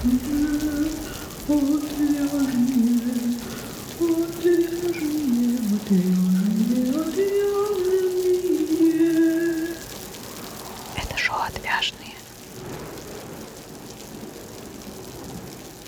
[0.00, 0.08] Это
[11.16, 12.14] шоу «Отвяжные».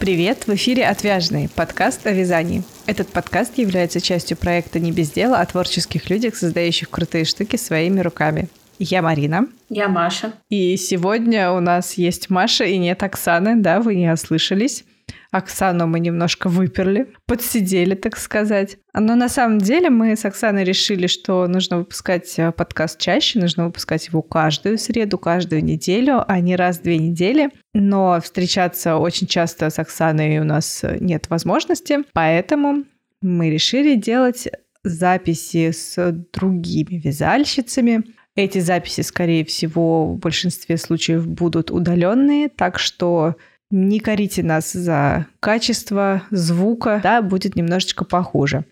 [0.01, 0.49] Привет!
[0.49, 2.65] В эфире «Отвяжные»– подкаст о вязании.
[2.87, 8.01] Этот подкаст является частью проекта «Не без дела» о творческих людях, создающих крутые штуки своими
[8.01, 8.49] руками.
[8.81, 9.47] Я Марина.
[9.71, 10.33] Я Маша.
[10.49, 14.85] И сегодня у нас есть Маша и нет Оксаны, да, вы не ослышались.
[15.31, 18.79] Оксану мы немножко выперли, подсидели, так сказать.
[18.93, 23.67] Но на самом деле мы с Оксаной решили, что нужно выпускать э, подкаст чаще, нужно
[23.67, 27.51] выпускать его каждую среду, каждую неделю, а не раз в две недели.
[27.73, 32.83] Но встречаться очень часто с Оксаной у нас нет возможности, поэтому
[33.23, 34.49] мы решили делать
[34.83, 38.05] записи с другими вязальщицами.
[38.37, 43.37] Эти записи, скорее всего, в большинстве случаев будут удаленные, так что
[43.71, 48.65] не корите нас за качество звука, да, будет немножечко похуже.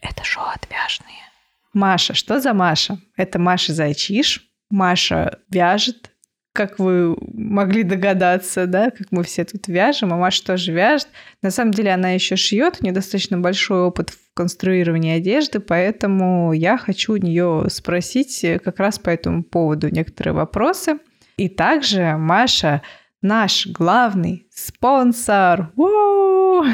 [0.00, 1.14] Это шоу «Отвяжные».
[1.72, 2.98] Маша, что за Маша?
[3.16, 4.48] Это Маша Зайчиш.
[4.70, 6.10] Маша вяжет,
[6.54, 11.08] как вы могли догадаться, да, как мы все тут вяжем, а Маша тоже вяжет.
[11.42, 16.52] На самом деле она еще шьет, у нее достаточно большой опыт в конструировании одежды, поэтому
[16.52, 20.98] я хочу у нее спросить как раз по этому поводу некоторые вопросы.
[21.36, 22.82] И также Маша
[23.20, 25.72] наш главный спонсор.
[25.74, 26.66] У-у-у!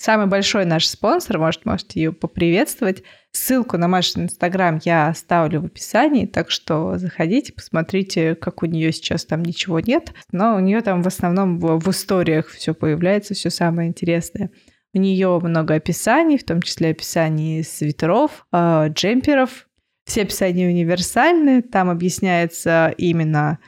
[0.00, 3.02] Самый большой наш спонсор, может, можете ее поприветствовать.
[3.32, 8.92] Ссылку на Машу инстаграм я оставлю в описании, так что заходите, посмотрите, как у нее
[8.92, 13.34] сейчас там ничего нет, но у нее там в основном в, в историях все появляется,
[13.34, 14.50] все самое интересное.
[14.94, 19.68] У нее много описаний, в том числе описаний свитеров, э, джемперов.
[20.06, 23.58] Все описания универсальны, там объясняется именно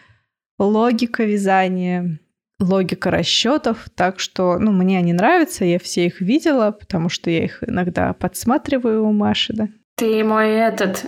[0.58, 2.20] логика вязания,
[2.62, 3.86] логика расчетов.
[3.94, 8.12] Так что, ну, мне они нравятся, я все их видела, потому что я их иногда
[8.12, 9.68] подсматриваю у Маши, да.
[9.96, 11.04] Ты мой этот,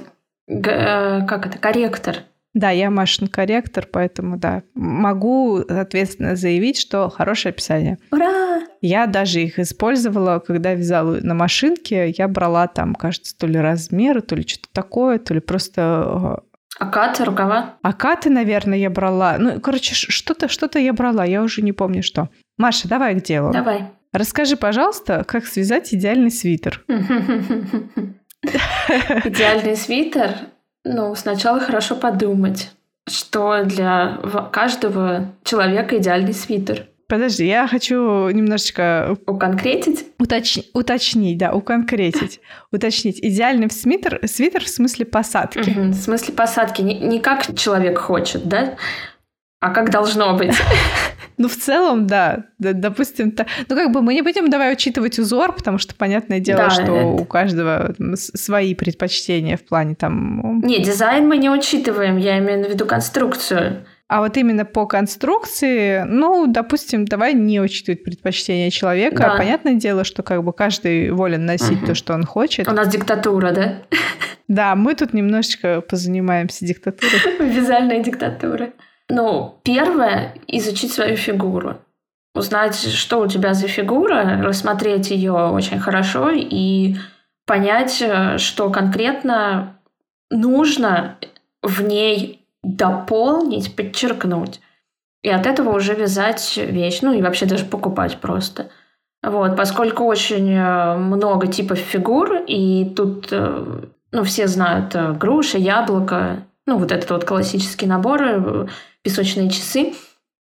[0.49, 2.17] э, как это, корректор.
[2.55, 4.63] Да, я Машин корректор, поэтому да.
[4.75, 7.99] Могу ответственно заявить, что хорошее описание.
[8.13, 8.61] Ура!
[8.81, 12.11] Я даже их использовала, когда вязала на машинке.
[12.11, 16.43] Я брала там, кажется, то ли размеры, то ли что-то такое, то ли просто
[16.79, 17.77] а каты, рукава?
[17.83, 19.37] А каты, наверное, я брала.
[19.39, 22.29] Ну, короче, что-то что я брала, я уже не помню что.
[22.59, 23.53] Маша, давай к делу.
[23.53, 23.93] Давай.
[24.13, 26.85] Расскажи, пожалуйста, как связать идеальный свитер.
[29.25, 30.31] Идеальный свитер?
[30.85, 32.71] Ну, сначала хорошо подумать,
[33.09, 34.19] что для
[34.53, 36.89] каждого человека идеальный свитер.
[37.09, 39.17] Подожди, я хочу немножечко...
[39.27, 40.07] Уконкретить?
[40.19, 40.59] Уточ...
[40.73, 42.41] Уточнить, да, уконкретить.
[42.73, 43.19] Уточнить.
[43.23, 45.71] Идеальный свитер, свитер в смысле посадки.
[45.71, 46.83] Угу, в смысле посадки.
[46.83, 48.77] Не, не как человек хочет, да?
[49.61, 50.55] А как должно быть?
[51.37, 52.45] Ну, в целом, да.
[52.59, 53.45] Допустим, то...
[53.69, 56.83] ну, как бы мы не будем давай учитывать узор, потому что, понятное дело, да, что
[56.83, 57.07] это...
[57.07, 60.61] у каждого свои предпочтения в плане там...
[60.61, 63.85] Не, дизайн мы не учитываем, я имею в виду конструкцию.
[64.07, 69.17] А вот именно по конструкции, ну, допустим, давай не учитывать предпочтения человека.
[69.17, 69.37] Да.
[69.37, 71.87] Понятное дело, что как бы каждый волен носить угу.
[71.87, 72.69] то, что он хочет.
[72.69, 73.83] У нас диктатура, да?
[74.47, 77.19] Да, мы тут немножечко позанимаемся диктатурой.
[77.41, 78.73] Вязальная диктатура.
[79.09, 81.79] Ну, первое— изучить свою фигуру.
[82.35, 86.97] Узнать, что у тебя за фигура, рассмотреть ее очень хорошо и
[87.47, 89.79] понять, э, что конкретно
[90.31, 91.19] нужно
[91.63, 94.61] в ней дополнить, подчеркнуть.
[95.23, 98.71] И от этого уже вязать вещь, ну и вообще даже покупать просто.
[99.23, 105.57] Вот, поскольку очень э, много типов фигур, и тут, э, ну, все знают э, груша,
[105.57, 108.69] яблоко, ну, вот этот вот классический набор,
[109.03, 109.95] песочные часы,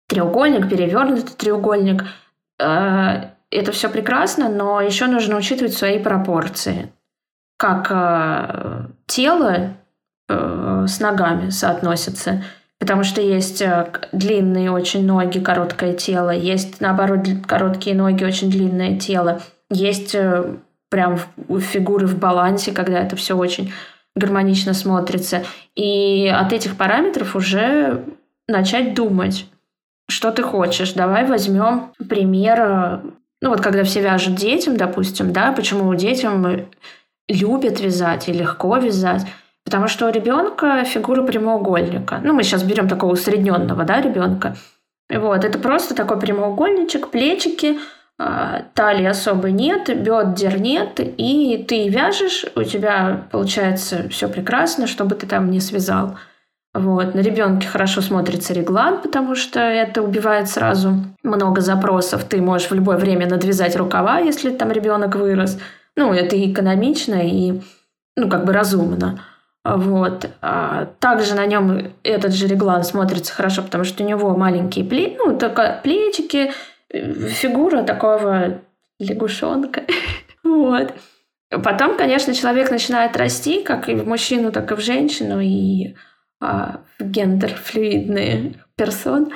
[0.08, 2.04] треугольник, перевернутый треугольник.
[2.56, 6.92] Это все прекрасно, но еще нужно учитывать свои пропорции.
[7.56, 7.88] Как
[9.06, 9.76] тело
[10.28, 12.42] э, с ногами соотносится.
[12.78, 18.98] Потому что есть э, длинные очень ноги, короткое тело, есть, наоборот, короткие ноги, очень длинное
[18.98, 19.40] тело.
[19.70, 20.56] Есть э,
[20.90, 21.18] прям
[21.60, 23.72] фигуры в балансе, когда это все очень
[24.16, 25.44] гармонично смотрится.
[25.74, 28.04] И от этих параметров уже
[28.46, 29.46] начать думать,
[30.08, 30.92] что ты хочешь.
[30.92, 33.02] Давай возьмем пример,
[33.40, 36.68] ну вот когда все вяжут детям, допустим, да, почему детям
[37.28, 39.22] любят вязать и легко вязать.
[39.64, 42.20] Потому что у ребенка фигура прямоугольника.
[42.22, 44.56] Ну, мы сейчас берем такого усредненного, да, ребенка.
[45.10, 47.78] Вот, это просто такой прямоугольничек, плечики,
[48.18, 55.14] а, талии особо нет, бедер нет, и ты вяжешь, у тебя получается все прекрасно, чтобы
[55.16, 56.16] ты там не связал.
[56.74, 57.14] Вот.
[57.14, 62.24] На ребенке хорошо смотрится реглан, потому что это убивает сразу много запросов.
[62.24, 65.58] Ты можешь в любое время надвязать рукава, если там ребенок вырос.
[65.96, 67.60] Ну, это и экономично, и
[68.16, 69.20] ну, как бы разумно.
[69.64, 70.30] Вот.
[70.42, 75.16] А также на нем этот же реглан смотрится хорошо, потому что у него маленькие плечи,
[75.16, 76.52] ну, только плечики,
[76.90, 78.60] э, фигура такого
[78.98, 79.84] лягушонка.
[80.44, 80.92] вот.
[81.48, 85.94] Потом, конечно, человек начинает расти, как и в мужчину, так и в женщину, и
[86.40, 89.32] а, гендер-флюидные персон,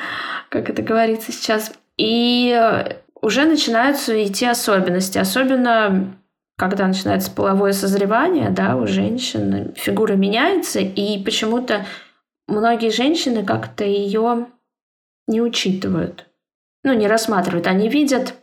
[0.51, 1.73] как это говорится сейчас.
[1.97, 5.19] И э, уже начинаются идти особенности.
[5.19, 6.17] Особенно
[6.59, 11.87] когда начинается половое созревание, да, у женщин фигура меняется, и почему-то
[12.49, 14.49] многие женщины как-то ее
[15.29, 16.27] не учитывают,
[16.83, 17.69] ну, не рассматривают.
[17.69, 18.35] Они видят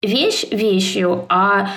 [0.00, 1.70] вещь вещью, а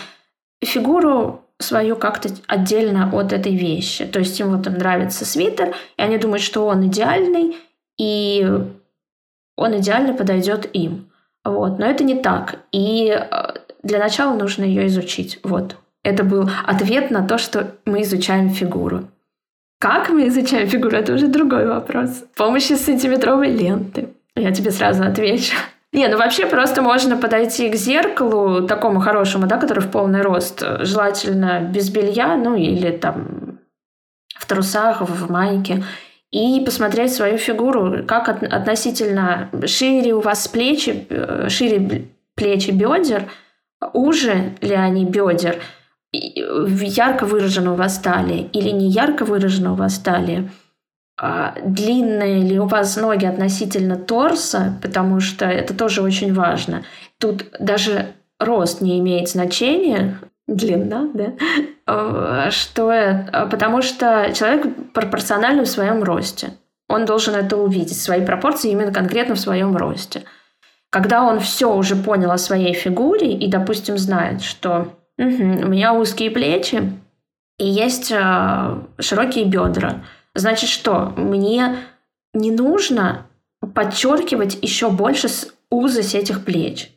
[0.63, 4.05] фигуру свою как-то отдельно от этой вещи.
[4.05, 7.57] То есть им вот им нравится свитер, и они думают, что он идеальный,
[7.97, 8.47] и
[9.57, 11.11] он идеально подойдет им.
[11.43, 11.79] Вот.
[11.79, 12.59] Но это не так.
[12.71, 15.39] И э, для начала нужно ее изучить.
[15.43, 15.77] Вот.
[16.03, 19.05] Это был ответ на то, что мы изучаем фигуру.
[19.79, 22.09] Как мы изучаем фигуру, это уже другой вопрос.
[22.09, 24.09] С помощью сантиметровой ленты.
[24.35, 25.55] Я тебе сразу отвечу.
[25.93, 30.63] Не, ну вообще просто можно подойти к зеркалу, такому хорошему, да, который в полный рост,
[30.81, 33.59] желательно без белья, ну или там
[34.37, 35.83] в трусах, в майке,
[36.31, 43.25] и посмотреть свою фигуру, как от, относительно шире у вас плечи, э, шире плечи бедер,
[43.93, 45.57] уже ли они бедер,
[46.11, 50.49] ярко выражена у вас талия или не ярко выражена у вас талия,
[51.17, 56.83] а, длинные ли у вас ноги относительно торса, потому что это тоже очень важно.
[57.19, 58.07] Тут даже
[58.39, 60.17] рост не имеет значения,
[60.47, 61.33] длина, да,
[61.85, 66.53] а, что, а, потому что человек пропорциональный в своем росте.
[66.89, 70.23] Он должен это увидеть, свои пропорции именно конкретно в своем росте.
[70.91, 75.93] Когда он все уже понял о своей фигуре и, допустим, знает, что угу, у меня
[75.93, 76.91] узкие плечи
[77.57, 80.03] и есть э, широкие бедра,
[80.33, 81.13] Значит что?
[81.17, 81.77] Мне
[82.33, 83.27] не нужно
[83.75, 85.27] подчеркивать еще больше
[85.69, 86.91] узость этих плеч.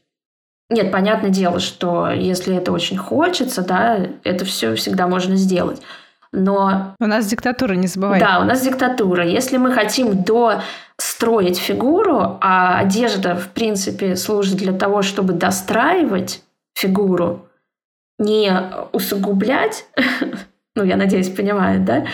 [0.70, 5.82] Нет, понятное дело, что если это очень хочется, да, это все всегда можно сделать.
[6.34, 6.96] Но...
[6.98, 8.18] У нас диктатура, не забывай.
[8.18, 9.24] Да, у нас диктатура.
[9.24, 16.42] Если мы хотим достроить фигуру, а одежда, в принципе, служит для того, чтобы достраивать
[16.74, 17.46] фигуру,
[18.18, 18.52] не
[18.92, 19.86] усугублять,
[20.74, 22.06] ну, я надеюсь, понимают, да,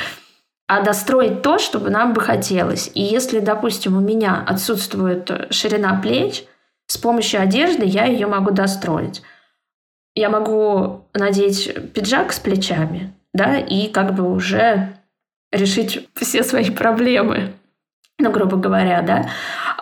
[0.67, 2.91] а достроить то, чтобы нам бы хотелось.
[2.95, 6.45] И если, допустим, у меня отсутствует ширина плеч,
[6.87, 9.23] с помощью одежды я ее могу достроить.
[10.15, 14.95] Я могу надеть пиджак с плечами, да, и как бы уже
[15.53, 17.53] решить все свои проблемы,
[18.19, 19.31] ну, грубо говоря, да.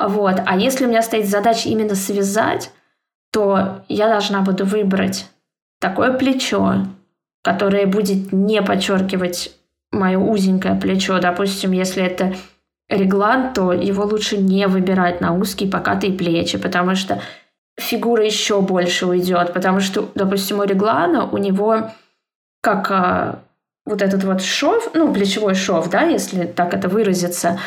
[0.01, 0.41] Вот.
[0.47, 2.71] А если у меня стоит задача именно связать,
[3.33, 5.29] то я должна буду выбрать
[5.81, 6.87] такое плечо,
[7.43, 9.55] которое будет не подчеркивать
[9.91, 11.19] мое узенькое плечо.
[11.19, 12.35] Допустим, если это
[12.89, 17.21] реглан, то его лучше не выбирать на узкие покатые плечи, потому что
[17.79, 21.91] фигура еще больше уйдет, потому что, допустим, у реглана у него
[22.61, 23.41] как а,
[23.87, 27.59] вот этот вот шов, ну, плечевой шов, да, если так это выразиться,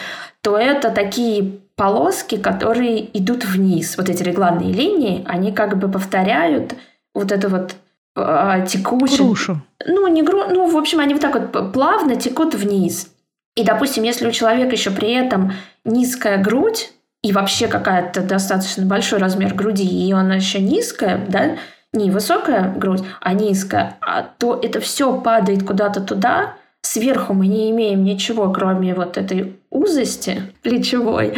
[0.41, 3.97] то это такие полоски, которые идут вниз.
[3.97, 6.75] Вот эти регланные линии, они как бы повторяют
[7.13, 7.75] вот это вот
[8.15, 9.25] а, текучим.
[9.25, 9.61] Грушу.
[9.85, 10.45] Ну, не гру...
[10.49, 13.11] ну, в общем, они вот так вот плавно текут вниз.
[13.55, 19.19] И, допустим, если у человека еще при этом низкая грудь и вообще какая-то достаточно большой
[19.19, 21.57] размер груди, и она еще низкая, да,
[21.93, 27.69] не высокая грудь, а низкая, а то это все падает куда-то туда, сверху мы не
[27.71, 31.37] имеем ничего, кроме вот этой узости плечевой.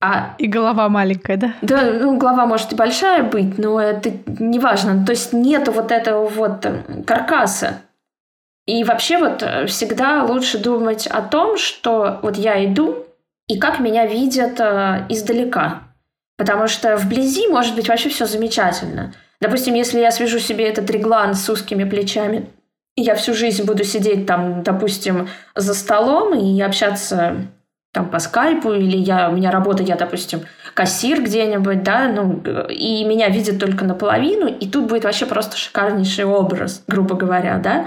[0.00, 0.34] А...
[0.38, 1.54] И голова маленькая, да?
[1.62, 5.04] Да, ну, голова может и большая быть, но это не важно.
[5.04, 7.80] То есть нету вот этого вот э, каркаса.
[8.66, 13.06] И вообще вот э, всегда лучше думать о том, что вот я иду,
[13.48, 15.82] и как меня видят э, издалека.
[16.36, 19.14] Потому что вблизи может быть вообще все замечательно.
[19.40, 22.46] Допустим, если я свяжу себе этот реглан с узкими плечами,
[22.96, 27.36] и я всю жизнь буду сидеть там, допустим, за столом и общаться
[27.92, 30.42] там по скайпу, или я, у меня работа, я, допустим,
[30.74, 36.26] кассир где-нибудь, да, ну, и меня видят только наполовину, и тут будет вообще просто шикарнейший
[36.26, 37.86] образ, грубо говоря, да.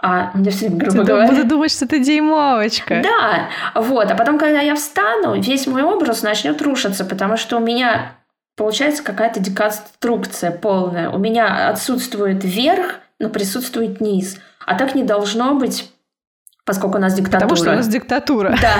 [0.00, 1.28] А мне все время, грубо ты говоря...
[1.28, 3.02] Буду думать, что ты деймовочка.
[3.02, 3.48] Да,
[3.80, 4.08] вот.
[4.08, 8.12] А потом, когда я встану, весь мой образ начнет рушиться, потому что у меня
[8.58, 11.08] получается какая-то деконструкция полная.
[11.08, 14.38] У меня отсутствует верх, но присутствует низ.
[14.66, 15.90] А так не должно быть
[16.64, 17.48] поскольку у нас диктатура.
[17.48, 18.58] Потому что у нас диктатура.
[18.60, 18.74] Да.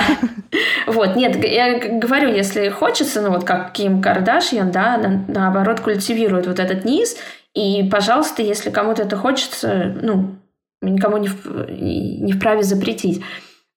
[0.85, 6.45] Вот, нет, я говорю, если хочется, ну вот как Ким Кардашьян, да, на, наоборот, культивирует
[6.45, 7.17] вот этот низ,
[7.55, 10.35] и, пожалуйста, если кому-то это хочется, ну,
[10.81, 13.23] никому не, в, не вправе запретить.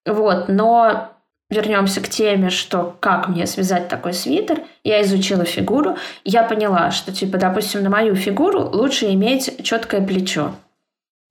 [0.06, 1.11] Вот, но
[1.52, 4.62] вернемся к теме, что как мне связать такой свитер.
[4.82, 10.52] Я изучила фигуру, я поняла, что, типа, допустим, на мою фигуру лучше иметь четкое плечо.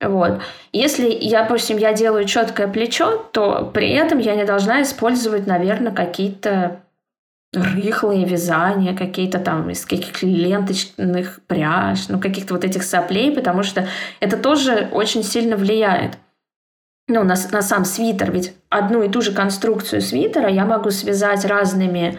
[0.00, 0.40] Вот.
[0.72, 5.92] Если, я, допустим, я делаю четкое плечо, то при этом я не должна использовать, наверное,
[5.92, 6.80] какие-то
[7.54, 13.86] рыхлые вязания, какие-то там из каких-то ленточных пряж, ну, каких-то вот этих соплей, потому что
[14.20, 16.16] это тоже очень сильно влияет.
[17.08, 21.44] Ну, на, на сам свитер, ведь одну и ту же конструкцию свитера я могу связать
[21.44, 22.18] разными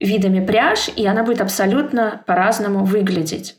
[0.00, 3.56] видами пряж, и она будет абсолютно по-разному выглядеть.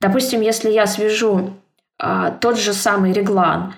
[0.00, 1.54] Допустим, если я свяжу
[1.98, 3.74] а, тот же самый реглан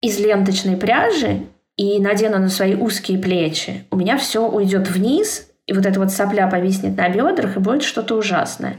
[0.00, 1.46] из ленточной пряжи
[1.76, 6.10] и надену на свои узкие плечи, у меня все уйдет вниз, и вот эта вот
[6.10, 8.78] сопля повиснет на бедрах, и будет что-то ужасное.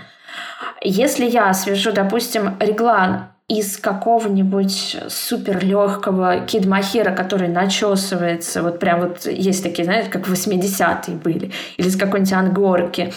[0.82, 9.26] Если я свяжу, допустим, реглан из какого-нибудь супер легкого кидмахира, который начесывается, вот прям вот
[9.28, 13.14] есть такие, знаете, как 80-е были, или из какой-нибудь ангорки,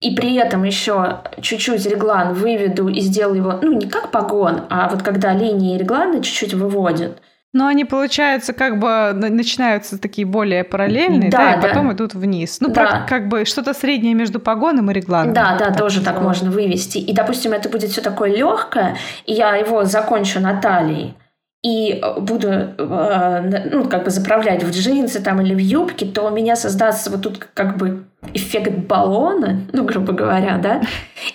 [0.00, 4.88] и при этом еще чуть-чуть реглан выведу и сделаю его, ну, не как погон, а
[4.88, 7.20] вот когда линии реглана чуть-чуть выводят.
[7.54, 11.68] Но они, получается, как бы начинаются такие более параллельные, да, да и да.
[11.68, 12.58] потом идут вниз.
[12.60, 13.06] Ну, да.
[13.08, 15.32] как бы что-то среднее между погоном и регланом.
[15.32, 16.98] Да, да, так тоже так можно вывести.
[16.98, 21.14] И, допустим, это будет все такое легкое, и я его закончу на талии
[21.62, 26.30] и буду э, ну, как бы заправлять в джинсы там или в юбки, то у
[26.30, 30.82] меня создастся вот тут как бы эффект баллона, ну, грубо говоря, да?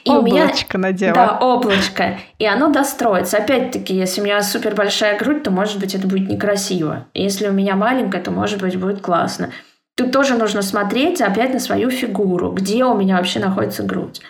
[0.05, 1.13] И облачко у меня, надела.
[1.13, 2.19] Да, облачко.
[2.39, 3.37] И оно достроится.
[3.37, 7.05] Опять-таки, если у меня супер большая грудь, то, может быть, это будет некрасиво.
[7.13, 9.49] Если у меня маленькая, то, может быть, будет классно.
[9.95, 14.21] Тут тоже нужно смотреть опять на свою фигуру, где у меня вообще находится грудь.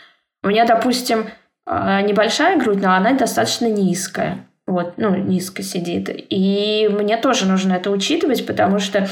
[0.44, 1.28] У меня, допустим,
[1.68, 6.10] э, небольшая грудь, но она достаточно низкая вот, ну, низко сидит.
[6.30, 9.08] И мне тоже нужно это учитывать, потому что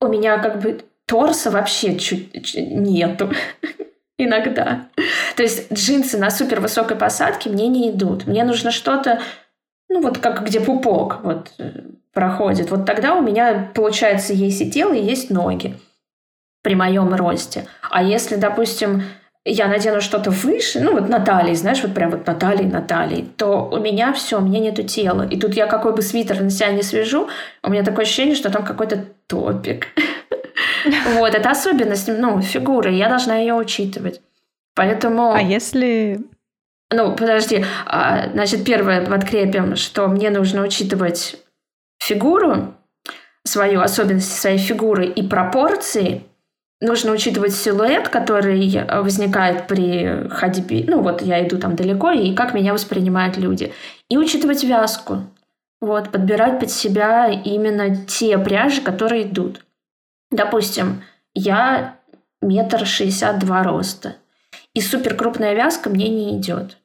[0.00, 3.32] у меня как бы торса вообще чуть, чуть нету
[4.18, 4.88] иногда.
[5.36, 8.26] То есть джинсы на супер высокой посадке мне не идут.
[8.26, 9.20] Мне нужно что-то,
[9.88, 12.70] ну вот как где пупок вот э, проходит.
[12.70, 15.76] Вот тогда у меня получается есть и тело, и есть ноги
[16.62, 17.66] при моем росте.
[17.90, 19.02] А если, допустим,
[19.44, 22.80] я надену что-то выше, ну вот на талии, знаешь, вот прям вот на талии, на
[22.80, 25.26] талии, то у меня все, у меня нету тела.
[25.28, 27.28] И тут я какой бы свитер на себя не свяжу,
[27.62, 29.86] у меня такое ощущение, что там какой-то топик.
[31.14, 34.20] Вот, это особенность, ну, фигуры, я должна ее учитывать.
[34.74, 35.32] Поэтому...
[35.32, 36.20] А если...
[36.92, 41.36] Ну, подожди, а, значит, первое подкрепим, что мне нужно учитывать
[42.00, 42.74] фигуру,
[43.44, 46.24] свою особенность своей фигуры и пропорции–
[46.82, 50.84] нужно учитывать силуэт, который возникает при ходьбе.
[50.86, 53.72] Ну вот я иду там далеко, и как меня воспринимают люди.
[54.08, 55.22] И учитывать вязку.
[55.80, 59.64] Вот, подбирать под себя именно те пряжи, которые идут.
[60.30, 61.02] Допустим,
[61.34, 61.96] я
[62.40, 64.16] метр шестьдесят два роста.
[64.74, 66.78] И супер крупная вязка мне не идет.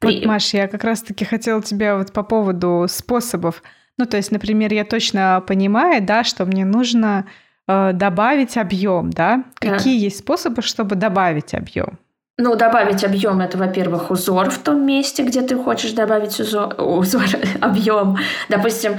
[0.00, 0.18] При...
[0.18, 3.62] Вот, Маш, я как раз-таки хотела тебя вот по поводу способов.
[3.98, 7.26] Ну, то есть, например, я точно понимаю, да, что мне нужно
[7.68, 9.44] Э, добавить объем, да?
[9.56, 11.98] Какие есть способы, чтобы добавить объем?
[12.38, 17.24] Ну, добавить объем это, во-первых, узор в том месте, где ты хочешь добавить узор, узор
[17.60, 18.18] объем.
[18.48, 18.98] Допустим,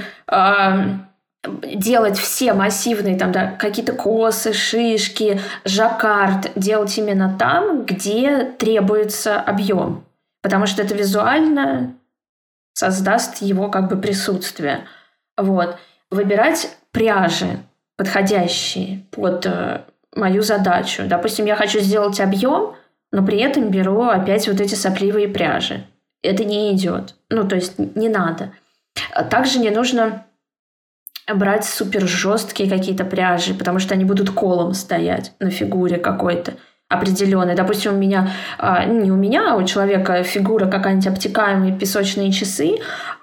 [1.62, 10.04] делать все массивные там да, какие-то косы, шишки, жаккард, делать именно там, где требуется объем,
[10.42, 11.94] потому что это визуально
[12.74, 14.84] создаст его как бы присутствие.
[15.36, 15.76] Вот.
[16.10, 17.60] Выбирать пряжи
[17.98, 19.82] подходящие под э,
[20.14, 21.02] мою задачу.
[21.06, 22.74] Допустим, я хочу сделать объем,
[23.12, 25.84] но при этом беру опять вот эти сопливые пряжи.
[26.22, 27.16] Это не идет.
[27.28, 28.52] Ну, то есть не надо.
[29.30, 30.24] Также не нужно
[31.32, 36.54] брать супер жесткие какие-то пряжи, потому что они будут колом стоять на фигуре какой-то
[36.88, 37.54] определенной.
[37.54, 42.78] Допустим, у меня, а, не у меня, а у человека фигура какая-нибудь обтекаемые песочные часы,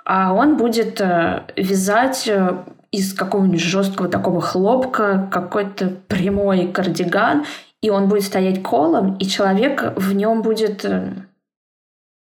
[0.05, 2.57] а он будет э, вязать э,
[2.91, 7.45] из какого-нибудь жесткого такого хлопка какой-то прямой кардиган,
[7.81, 10.83] и он будет стоять колом, и человек в нем будет...
[10.85, 11.13] Э,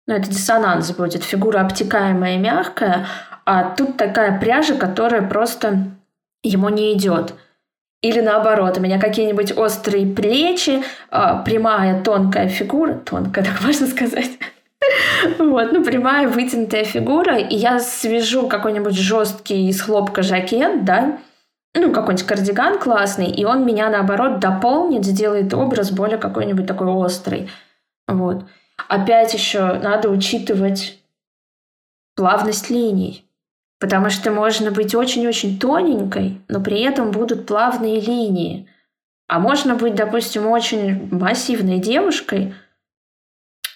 [0.07, 1.23] ну, это диссонанс будет.
[1.23, 3.07] Фигура обтекаемая и мягкая,
[3.45, 5.91] а тут такая пряжа, которая просто
[6.43, 7.33] ему не идет.
[8.01, 14.31] Или наоборот, у меня какие-нибудь острые плечи, а, прямая тонкая фигура, тонкая, так можно сказать,
[15.39, 21.19] Вот, ну, прямая вытянутая фигура, и я свяжу какой-нибудь жесткий из хлопка жакет, да,
[21.75, 27.49] ну, какой-нибудь кардиган классный, и он меня, наоборот, дополнит, сделает образ более какой-нибудь такой острый.
[28.07, 28.45] Вот.
[28.89, 30.99] Опять еще надо учитывать
[32.15, 33.25] плавность линий.
[33.79, 38.69] Потому что можно быть очень-очень тоненькой, но при этом будут плавные линии.
[39.27, 42.53] А можно быть, допустим, очень массивной девушкой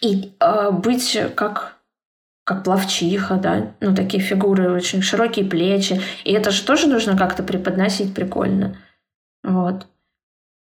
[0.02, 1.78] и э, быть как
[2.48, 6.00] как плавчиха, да, ну, такие фигуры, очень широкие плечи.
[6.24, 8.78] И это же тоже нужно как-то преподносить прикольно.
[9.44, 9.86] Вот.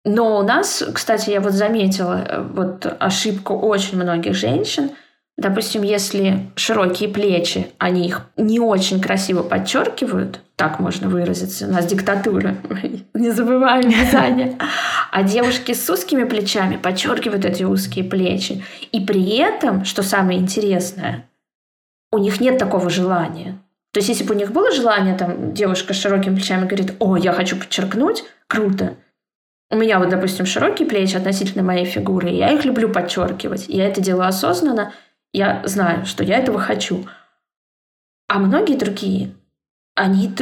[0.05, 4.91] Но у нас, кстати, я вот заметила э, вот ошибку очень многих женщин.
[5.37, 11.85] Допустим, если широкие плечи, они их не очень красиво подчеркивают, так можно выразиться, у нас
[11.85, 12.57] диктатура,
[13.13, 14.57] не забываем вязание,
[15.11, 18.63] а девушки с узкими плечами подчеркивают эти узкие плечи.
[18.91, 21.27] И при этом, что самое интересное,
[22.11, 23.57] у них нет такого желания.
[23.93, 27.17] То есть, если бы у них было желание, там, девушка с широкими плечами говорит, о,
[27.17, 28.95] я хочу подчеркнуть, круто.
[29.69, 33.65] У меня вот, допустим, широкие плечи относительно моей фигуры, я их люблю подчеркивать.
[33.67, 34.93] Я это делаю осознанно,
[35.33, 37.05] я знаю, что я этого хочу.
[38.27, 39.33] А многие другие,
[39.95, 40.33] они,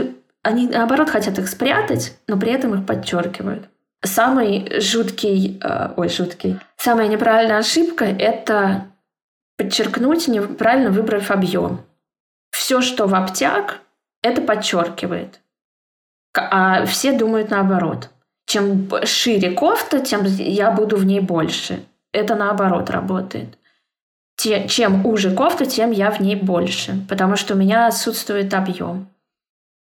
[0.43, 3.67] они наоборот хотят их спрятать, но при этом их подчеркивают.
[4.01, 8.87] Самый жуткий, э, ой, жуткий, самая неправильная ошибка– это
[9.57, 11.81] подчеркнуть, неправильно выбрав объем.
[12.49, 13.81] Все, что в обтяг,
[14.21, 15.41] это подчеркивает.
[16.33, 18.09] А все думают наоборот.
[18.45, 21.83] Чем шире кофта, тем я буду в ней больше.
[22.11, 23.58] Это наоборот работает.
[24.39, 29.09] Чем уже кофта, тем я в ней больше, потому что у меня отсутствует объем.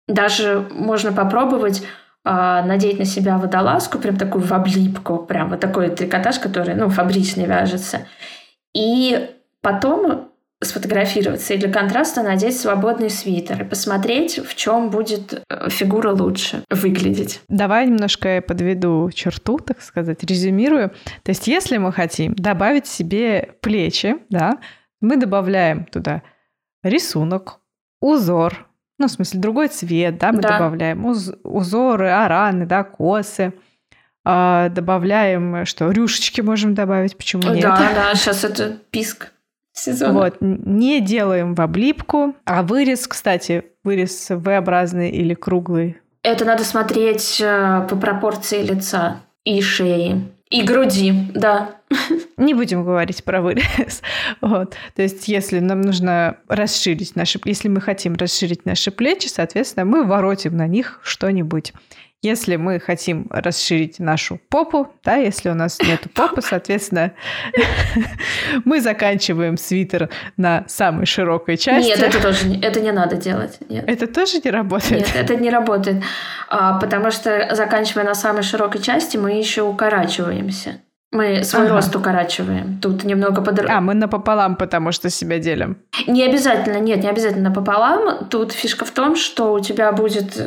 [0.07, 5.89] Даже можно попробовать э, надеть на себя водолазку, прям такую в облипку, прям вот такой
[5.89, 8.07] трикотаж, который, ну, фабричный вяжется.
[8.73, 9.29] И
[9.61, 10.30] Потом
[10.63, 16.63] сфотографироваться и для контраста надеть свободный свитер и посмотреть, в чем будет э, фигура лучше
[16.69, 17.41] выглядеть.
[17.47, 20.89] Давай немножко я подведу черту, так сказать, резюмирую.
[21.23, 24.59] То есть, если мы хотим добавить себе плечи, да,
[25.01, 26.21] мы добавляем туда
[26.83, 27.59] рисунок,
[27.99, 28.67] узор,
[28.99, 30.49] ну, в смысле, другой цвет, да, мы да.
[30.59, 33.53] добавляем уз- узоры, араны, да, косы,
[34.23, 37.63] а, добавляем, что, рюшечки можем добавить, почему нет?
[37.63, 39.31] Да, да, сейчас это писк
[39.73, 40.13] сезона.
[40.13, 42.35] Вот, не делаем в облипку.
[42.45, 45.97] А вырез, кстати, вырез V-образный или круглый?
[46.23, 50.21] Это надо смотреть э, по пропорции лица и шеи.
[50.51, 51.75] И груди, да.
[52.37, 54.01] Не будем говорить про вырез.
[54.41, 54.75] Вот.
[54.95, 57.39] То есть, если нам нужно расширить наши...
[57.45, 61.73] Если мы хотим расширить наши плечи, соответственно, мы воротим на них что-нибудь.
[62.23, 67.13] Если мы хотим расширить нашу попу, да, если у нас нет попы, соответственно,
[68.65, 71.89] мы заканчиваем свитер на самой широкой части.
[71.89, 73.57] Нет, это тоже это не надо делать.
[73.69, 73.85] Нет.
[73.87, 75.01] Это тоже не работает?
[75.01, 76.03] Нет, это не работает.
[76.47, 80.81] А, потому что, заканчивая на самой широкой части, мы еще укорачиваемся.
[81.11, 81.75] Мы свой ага.
[81.75, 82.79] рост укорачиваем.
[82.79, 83.67] Тут немного под...
[83.67, 85.77] А, мы напополам, потому что себя делим.
[86.07, 88.27] Не обязательно, нет, не обязательно напополам.
[88.29, 90.37] Тут фишка в том, что у тебя будет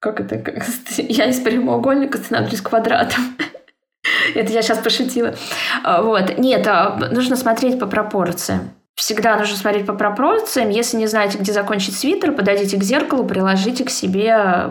[0.00, 0.64] как это, как,
[0.96, 3.36] я из прямоугольника становлюсь квадратом.
[4.34, 5.34] Это я сейчас пошутила.
[5.82, 6.38] А, вот.
[6.38, 8.70] Нет, а, нужно смотреть по пропорциям.
[8.94, 10.70] Всегда нужно смотреть по пропорциям.
[10.70, 14.70] Если не знаете, где закончить свитер, подойдите к зеркалу, приложите к себе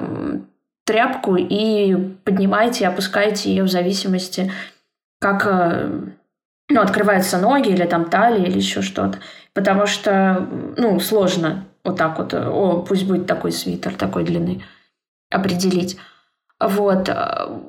[0.85, 4.51] тряпку и поднимайте и опускайте ее в зависимости,
[5.19, 5.89] как э,
[6.69, 9.19] ну, открываются ноги или там талия или еще что-то.
[9.53, 14.63] Потому что, ну, сложно вот так вот, о, пусть будет такой свитер такой длины
[15.35, 15.97] определить.
[16.59, 17.09] Вот.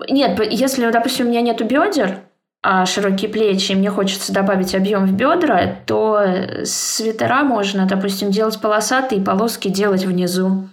[0.09, 2.21] Нет, если, допустим, у меня нету бедер,
[2.63, 6.21] а широкие плечи, и мне хочется добавить объем в бедра, то
[6.65, 10.69] свитера можно, допустим, делать полосатые, полоски делать внизу.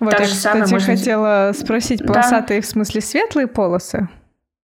[0.00, 0.80] Вот так я, же кстати, можно...
[0.80, 2.66] хотела спросить, полосатые да.
[2.66, 4.08] в смысле светлые полосы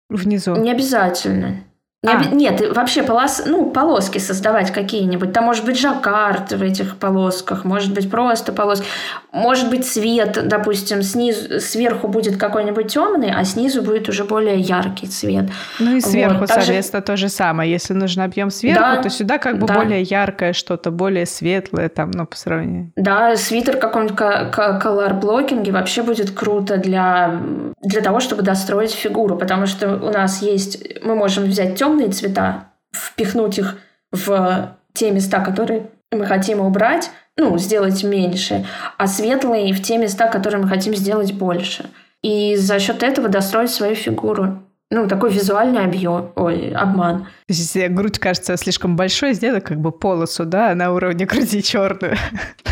[0.10, 0.56] внизу?
[0.56, 1.64] Не обязательно.
[2.04, 2.26] Не а.
[2.32, 3.44] Нет, вообще полос...
[3.46, 5.34] ну, полоски создавать какие-нибудь.
[5.34, 8.88] Там может быть жаккард в этих полосках, может быть просто полоски.
[9.32, 15.06] Может быть цвет, допустим, снизу, сверху будет какой-нибудь темный, а снизу будет уже более яркий
[15.06, 15.46] цвет.
[15.78, 16.50] Ну и сверху, вот.
[16.50, 17.72] соответственно, то же самое.
[17.72, 19.76] Если нужен объем сверху, да, то сюда как бы да.
[19.76, 22.92] более яркое что-то, более светлое там, ну, по сравнению.
[22.96, 27.42] Да, свитер каком-нибудь колор-блокинге вообще будет круто для,
[27.84, 30.84] для того, чтобы достроить фигуру, потому что у нас есть...
[31.04, 33.78] Мы можем взять темный темные цвета, впихнуть их
[34.12, 38.66] в те места, которые мы хотим убрать, ну, сделать меньше,
[38.98, 41.86] а светлые в те места, которые мы хотим сделать больше.
[42.22, 44.64] И за счет этого достроить свою фигуру.
[44.94, 47.20] ну, такой визуальный объем, ой, обман.
[47.20, 51.64] То есть, если грудь кажется слишком большой, сделай как бы полосу, да, на уровне груди
[51.64, 52.18] черную,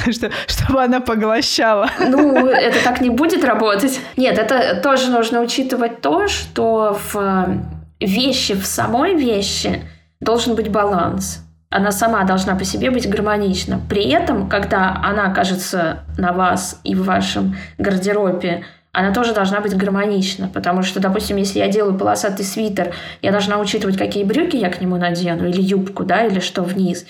[0.47, 1.89] чтобы она поглощала.
[1.99, 4.01] Ну, это так не будет работать.
[4.17, 9.84] Нет, это тоже нужно учитывать то, что в вещи, в самой вещи
[10.20, 11.44] должен быть баланс.
[11.70, 13.80] Она сама должна по себе быть гармонична.
[13.90, 19.78] При этом, когда она окажется на вас и в вашем гардеробе она тоже должна быть
[19.78, 24.72] гармонична, потому что, допустим, если я делаю полосатый свитер, я должна учитывать, какие брюки я
[24.72, 27.06] к нему надену, или юбку, да, или что вниз.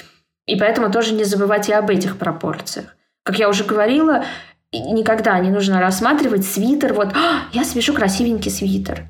[0.45, 2.97] И поэтому тоже не забывать и об этих пропорциях.
[3.23, 4.25] Как я уже говорила,
[4.73, 9.05] никогда не нужно рассматривать свитер, вот, а, я свяжу красивенький свитер.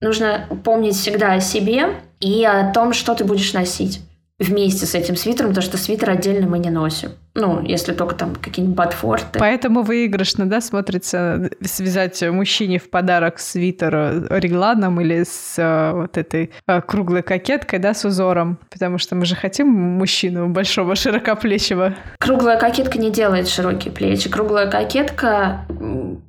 [0.00, 4.02] Нужно помнить всегда о себе и о том, что ты будешь носить
[4.38, 7.12] вместе с этим свитером, потому что свитер отдельно мы не носим.
[7.34, 9.38] Ну, если только там какие-нибудь ботфорты.
[9.38, 16.50] Поэтому выигрышно, да, смотрится связать мужчине в подарок свитер регланом или с э, вот этой
[16.66, 18.58] э, круглой кокеткой, да, с узором.
[18.70, 21.94] Потому что мы же хотим мужчину большого, широкоплечего.
[22.18, 24.28] Круглая кокетка не делает широкие плечи.
[24.28, 25.66] Круглая кокетка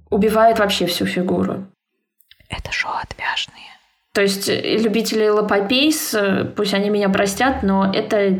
[0.10, 1.65] убивает вообще всю фигуру.
[2.50, 3.68] Это шоу отвяжные.
[4.18, 8.40] То есть э, любители лопопейс, э, пусть они меня простят, но это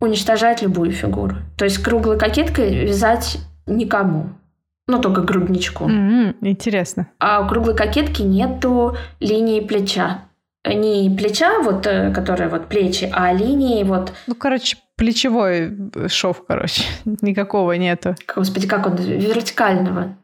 [0.00, 1.38] уничтожает любую фигуру.
[1.56, 4.30] То есть круглой кокеткой вязать никому.
[4.86, 5.88] Ну, только грудничку.
[5.88, 7.08] Mm-hmm, интересно.
[7.18, 10.24] А у круглой кокетки нету линии плеча.
[10.64, 14.12] Не плеча, вот, э, которая вот плечи, а линии вот...
[14.28, 15.72] Ну, короче, плечевой
[16.06, 16.84] шов, короче.
[17.04, 18.14] Никакого нету.
[18.36, 18.94] Господи, как он?
[18.94, 20.16] Вертикального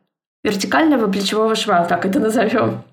[0.49, 2.83] вертикального плечевого шва, так это назовем.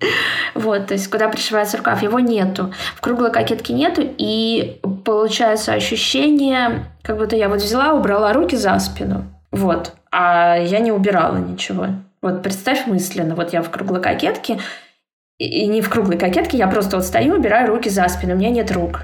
[0.54, 2.72] Вот, то есть куда пришивается рукав, его нету.
[2.94, 8.78] В круглой кокетке нету, и получается ощущение, как будто я вот взяла, убрала руки за
[8.78, 11.88] спину, вот, а я не убирала ничего.
[12.22, 14.58] Вот представь мысленно, вот я в круглой кокетке,
[15.38, 18.50] и не в круглой кокетке, я просто вот стою, убираю руки за спину, у меня
[18.50, 19.02] нет рук.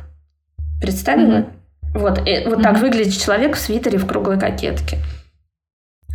[0.81, 1.39] Представила?
[1.39, 1.99] Mm-hmm.
[1.99, 2.63] Вот, и, вот mm-hmm.
[2.63, 4.99] так выглядит человек в свитере в круглой кокетке.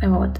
[0.02, 0.30] Вот.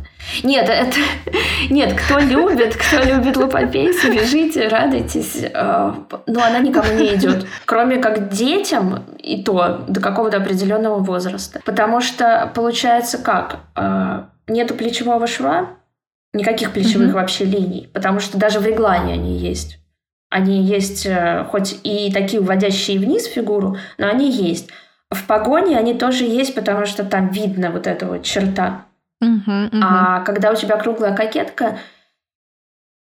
[0.44, 0.96] Нет, это...
[1.70, 5.42] Нет, кто любит, кто любит лупопейсы, бежите, радуйтесь.
[5.42, 5.92] Э,
[6.26, 7.46] но она никому не идет.
[7.64, 11.60] Кроме как детям, и то до какого-то определенного возраста.
[11.64, 13.60] Потому что получается как?
[13.74, 15.70] Э, нету плечевого шва,
[16.32, 17.12] никаких плечевых mm-hmm.
[17.12, 17.90] вообще линий.
[17.92, 19.80] Потому что даже в реглане они есть.
[20.30, 24.68] Они есть э, хоть и такие уводящие вниз фигуру, но они есть.
[25.10, 28.84] В погоне они тоже есть, потому что там видно вот эта вот черта
[29.20, 29.78] Угу, угу.
[29.82, 31.78] А когда у тебя круглая кокетка,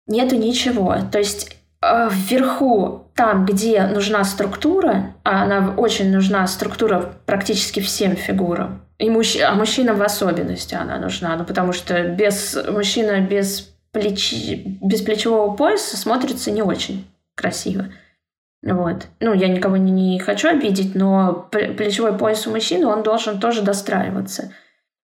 [0.06, 0.96] нету ничего.
[1.10, 8.16] То есть э, вверху, там, где нужна структура, а она очень нужна, структура практически всем
[8.16, 9.38] фигурам, и мужч...
[9.40, 14.34] а мужчинам в особенности она нужна, ну, потому что без мужчина без, плеч...
[14.82, 17.86] без плечевого пояса смотрится не очень красиво.
[18.62, 19.06] Вот.
[19.20, 23.62] Ну, я никого не, не хочу обидеть, но плечевой пояс у мужчины, он должен тоже
[23.62, 24.52] достраиваться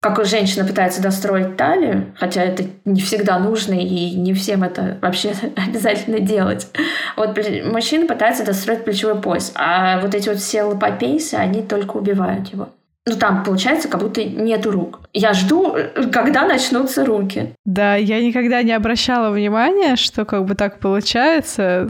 [0.04, 5.32] как женщина пытается достроить талию, хотя это не всегда нужно и не всем это вообще
[5.56, 6.68] обязательно делать.
[7.16, 12.48] Вот мужчина пытается достроить плечевой пояс, а вот эти вот все лопопейсы, они только убивают
[12.48, 12.68] его.
[13.06, 15.00] Ну, там, получается, как будто нету рук.
[15.14, 15.74] Я жду,
[16.12, 17.54] когда начнутся руки.
[17.64, 21.88] Да, я никогда не обращала внимания, что как бы так получается.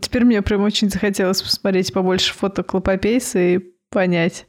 [0.00, 4.46] Теперь мне прям очень захотелось посмотреть побольше фото клопопейса и понять,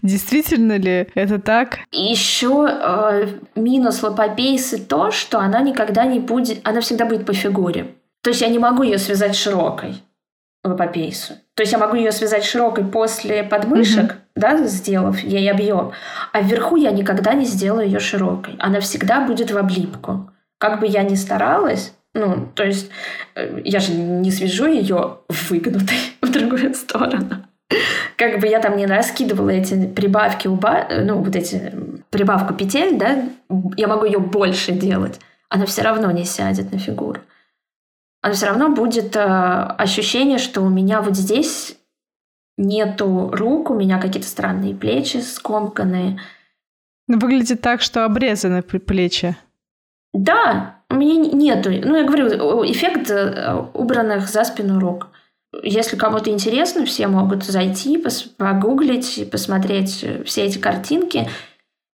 [0.00, 1.80] действительно ли это так.
[1.92, 7.88] Еще э, минус лопопейсы то, что она никогда не будет, она всегда будет по фигуре.
[8.22, 9.96] То есть я не могу ее связать широкой
[10.64, 11.34] лопопейсу.
[11.54, 14.16] То есть я могу ее связать широкой после подмышек, mm-hmm.
[14.36, 15.92] да, сделав ей объем,
[16.32, 18.56] а вверху я никогда не сделаю ее широкой.
[18.58, 20.30] Она всегда будет в облипку.
[20.58, 22.90] Как бы я ни старалась, ну, то есть
[23.34, 27.44] э, я же не свяжу ее выгнутой в другую сторону
[28.16, 30.88] как бы я там не раскидывала эти прибавки, уба...
[30.90, 31.72] ну, вот эти
[32.10, 33.24] прибавку петель, да,
[33.76, 37.20] я могу ее больше делать, она все равно не сядет на фигуру.
[38.22, 41.76] Она все равно будет э, ощущение, что у меня вот здесь
[42.56, 46.18] нету рук, у меня какие-то странные плечи скомканные.
[47.06, 49.36] Ну, выглядит так, что обрезаны плечи.
[50.14, 51.70] Да, у меня нету.
[51.70, 55.08] Ну, я говорю, эффект э, убранных за спину рук.
[55.62, 58.02] Если кому-то интересно, все могут зайти,
[58.36, 61.28] погуглить, посмотреть все эти картинки.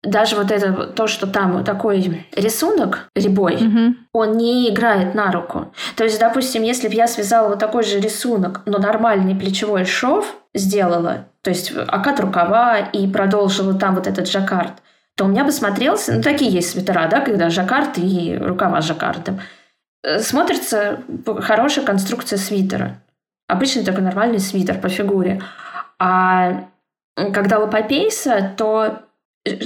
[0.03, 3.97] Даже вот это то, что там такой рисунок рябой, угу.
[4.13, 5.73] он не играет на руку.
[5.97, 10.37] То есть, допустим, если бы я связала вот такой же рисунок, но нормальный плечевой шов
[10.55, 14.75] сделала, то есть окат рукава и продолжила там вот этот жаккард,
[15.17, 18.87] то у меня бы смотрелся, ну такие есть свитера, да, когда жаккард и рукава с
[18.87, 19.41] жаккардом,
[20.03, 21.01] э, смотрится
[21.41, 23.01] хорошая конструкция свитера.
[23.49, 25.41] Обычный такой нормальный свитер по фигуре.
[25.99, 26.69] А
[27.33, 29.03] когда лопопейса, то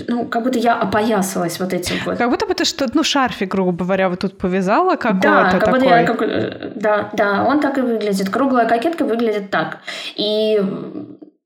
[0.09, 2.19] ну, как будто я опоясалась вот этим вот.
[2.19, 5.65] Как будто бы ты что ну, шарфик, грубо говоря, вот тут повязала какого-то Да, как
[5.65, 5.81] такой.
[5.81, 8.29] будто я, как, э, да, да, он так и выглядит.
[8.29, 9.79] Круглая кокетка выглядит так.
[10.17, 10.63] И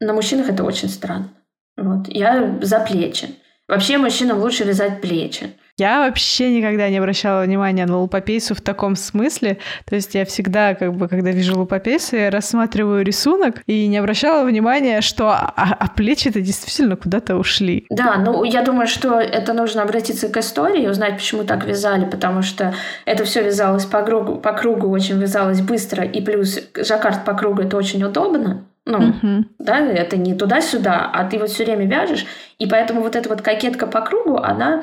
[0.01, 1.29] на мужчинах это очень странно.
[1.77, 2.09] Вот.
[2.09, 3.29] Я за плечи.
[3.69, 5.53] Вообще мужчинам лучше вязать плечи.
[5.77, 9.59] Я вообще никогда не обращала внимания на лупопейсу в таком смысле.
[9.87, 14.45] То есть я всегда, как бы, когда вижу лупопейсу, я рассматриваю рисунок и не обращала
[14.45, 17.87] внимания, что а, а плечи-то действительно куда-то ушли.
[17.91, 22.43] Да, ну я думаю, что это нужно обратиться к истории, узнать, почему так вязали, потому
[22.43, 22.73] что
[23.05, 27.63] это все вязалось по кругу, по кругу очень вязалось быстро, и плюс жаккард по кругу
[27.63, 28.65] это очень удобно.
[28.87, 29.45] Ну, угу.
[29.59, 32.27] да, это не туда-сюда, а ты вот все время вяжешь,
[32.59, 34.83] и поэтому вот эта вот кокетка по кругу, она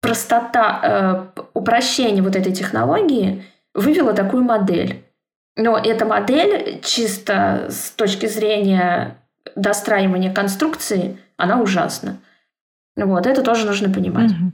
[0.00, 0.80] простота,
[1.34, 5.04] э, упрощение вот этой технологии вывела такую модель.
[5.56, 9.16] Но эта модель чисто с точки зрения
[9.54, 12.18] достраивания конструкции, она ужасна.
[12.96, 14.30] Вот, это тоже нужно понимать.
[14.30, 14.52] Угу.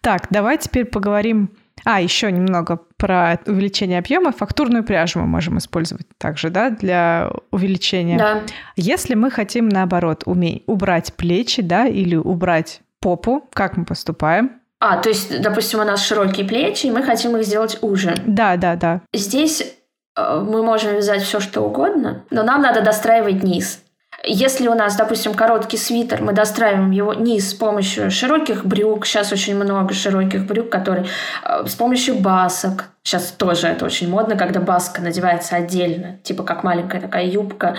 [0.00, 1.50] Так, давай теперь поговорим
[1.84, 4.32] а, еще немного про увеличение объема.
[4.32, 8.18] Фактурную пряжу мы можем использовать также, да, для увеличения.
[8.18, 8.42] Да.
[8.76, 14.60] Если мы хотим, наоборот, уметь убрать плечи, да, или убрать попу, как мы поступаем?
[14.78, 18.14] А, то есть, допустим, у нас широкие плечи, и мы хотим их сделать уже.
[18.26, 19.02] Да, да, да.
[19.12, 19.76] Здесь
[20.16, 23.80] э, мы можем вязать все, что угодно, но нам надо достраивать низ.
[24.24, 29.06] Если у нас, допустим, короткий свитер, мы достраиваем его низ с помощью широких брюк.
[29.06, 31.06] Сейчас очень много широких брюк, которые
[31.44, 32.86] э, с помощью басок.
[33.02, 37.76] Сейчас тоже это очень модно, когда баска надевается отдельно, типа как маленькая такая юбка.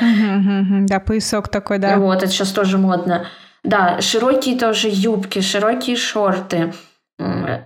[0.88, 1.97] Да, поясок такой, да.
[1.97, 3.25] Вот, это сейчас тоже модно.
[3.63, 6.74] Да, широкие тоже юбки, широкие шорты.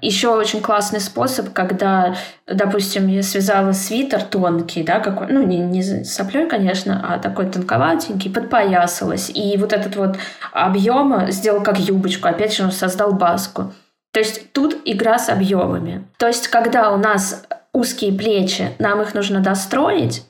[0.01, 6.03] Еще очень классный способ, когда, допустим, я связала свитер тонкий, да, какой, ну, не, не
[6.03, 9.31] соплей, конечно, а такой тонковатенький, подпоясалась.
[9.34, 10.17] И вот этот вот
[10.51, 13.73] объем сделал как юбочку, опять же, он создал баску.
[14.12, 16.05] То есть тут игра с объемами.
[16.17, 20.23] То есть, когда у нас узкие плечи, нам их нужно достроить,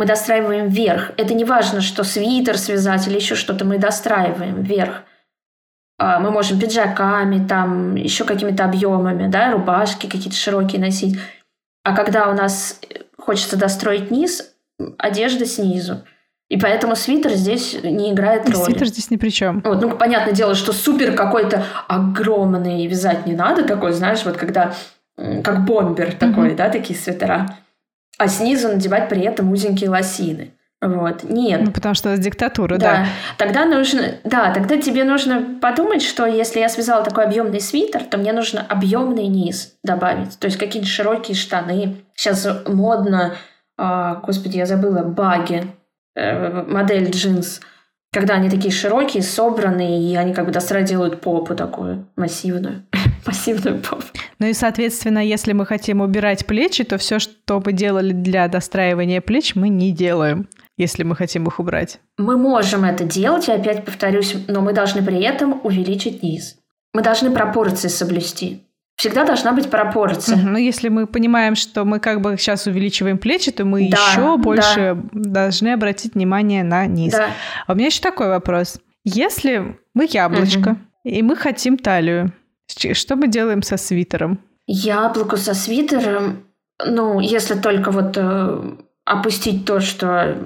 [0.00, 1.12] мы достраиваем вверх.
[1.18, 5.02] Это не важно, что свитер связать или еще что-то, мы достраиваем вверх.
[5.98, 11.18] А, мы можем пиджаками, там, еще какими-то объемами, да, рубашки какие-то широкие носить.
[11.84, 12.80] А когда у нас
[13.18, 14.54] хочется достроить низ,
[14.96, 16.02] одежда снизу.
[16.48, 18.64] И поэтому свитер здесь не играет роли.
[18.64, 19.60] Свитер здесь ни при чем.
[19.66, 24.72] Вот, ну, понятное дело, что супер какой-то огромный вязать не надо, такой, знаешь, вот когда
[25.44, 26.56] как бомбер такой, mm-hmm.
[26.56, 27.58] да, такие свитера.
[28.20, 30.52] А снизу надевать при этом узенькие лосины.
[30.82, 31.62] Вот, нет.
[31.64, 32.78] Ну, потому что это диктатура, да.
[32.78, 33.06] да.
[33.38, 38.18] Тогда нужно, да, тогда тебе нужно подумать, что если я связала такой объемный свитер, то
[38.18, 40.38] мне нужно объемный низ добавить.
[40.38, 41.96] То есть какие-нибудь широкие штаны.
[42.14, 43.36] Сейчас модно,
[43.78, 45.64] э, господи, я забыла, баги,
[46.14, 47.62] э, модель джинс.
[48.12, 52.82] Когда они такие широкие, собранные, и они как бы достра делают попу такую массивную.
[53.26, 54.02] массивную попу.
[54.38, 59.20] Ну и, соответственно, если мы хотим убирать плечи, то все, что мы делали для достраивания
[59.20, 60.48] плеч, мы не делаем
[60.80, 62.00] если мы хотим их убрать?
[62.16, 66.56] Мы можем это делать, я опять повторюсь, но мы должны при этом увеличить низ.
[66.94, 68.64] Мы должны пропорции соблюсти.
[69.00, 70.36] Всегда должна быть пропорция.
[70.36, 74.36] Ну, если мы понимаем, что мы как бы сейчас увеличиваем плечи, то мы да, еще
[74.36, 75.30] больше да.
[75.30, 77.14] должны обратить внимание на низ.
[77.14, 77.30] Да.
[77.66, 78.78] А у меня еще такой вопрос.
[79.04, 80.78] Если мы яблочко, угу.
[81.04, 82.34] и мы хотим талию,
[82.92, 84.38] что мы делаем со свитером?
[84.66, 86.44] Яблоко со свитером,
[86.84, 88.74] ну, если только вот э,
[89.06, 90.36] опустить то, что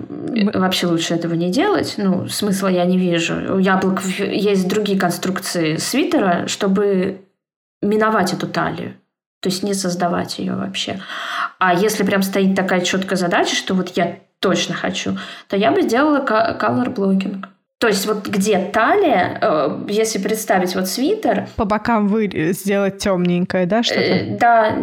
[0.54, 1.94] вообще лучше этого не делать.
[1.96, 3.56] Ну, смысла я не вижу.
[3.56, 7.23] У яблок есть другие конструкции свитера, чтобы
[7.84, 8.94] миновать эту талию.
[9.40, 11.00] То есть не создавать ее вообще.
[11.58, 15.18] А если прям стоит такая четкая задача, что вот я точно хочу,
[15.48, 17.44] то я бы сделала color blocking.
[17.78, 21.48] То есть вот где талия, э, если представить вот свитер...
[21.56, 24.00] По бокам вы сделать темненькое, да, что-то?
[24.00, 24.76] Э, да,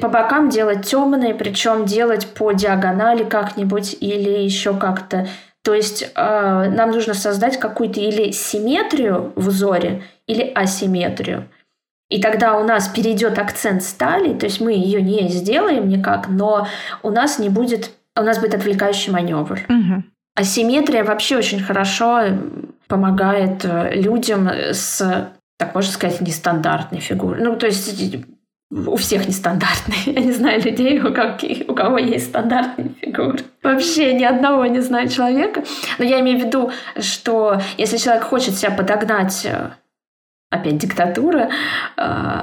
[0.00, 5.26] по бокам делать темные, причем делать по диагонали как-нибудь или еще как-то.
[5.62, 11.48] То есть э, нам нужно создать какую-то или симметрию в узоре, или асимметрию.
[12.14, 16.68] И тогда у нас перейдет акцент стали, то есть мы ее не сделаем никак, но
[17.02, 19.58] у нас не будет, у нас будет отвлекающий маневр.
[19.68, 20.04] Угу.
[20.36, 22.20] Асимметрия вообще очень хорошо
[22.86, 27.42] помогает э, людям с, так можно сказать, нестандартной фигурой.
[27.42, 28.00] Ну, то есть
[28.70, 29.98] у всех нестандартные.
[30.06, 33.40] Я не знаю людей, у, каких, у кого есть стандартные фигуры.
[33.60, 35.64] Вообще ни одного не знаю человека.
[35.98, 39.70] Но я имею в виду, что если человек хочет себя подогнать, э,
[40.54, 41.50] опять диктатура,
[41.96, 42.42] э,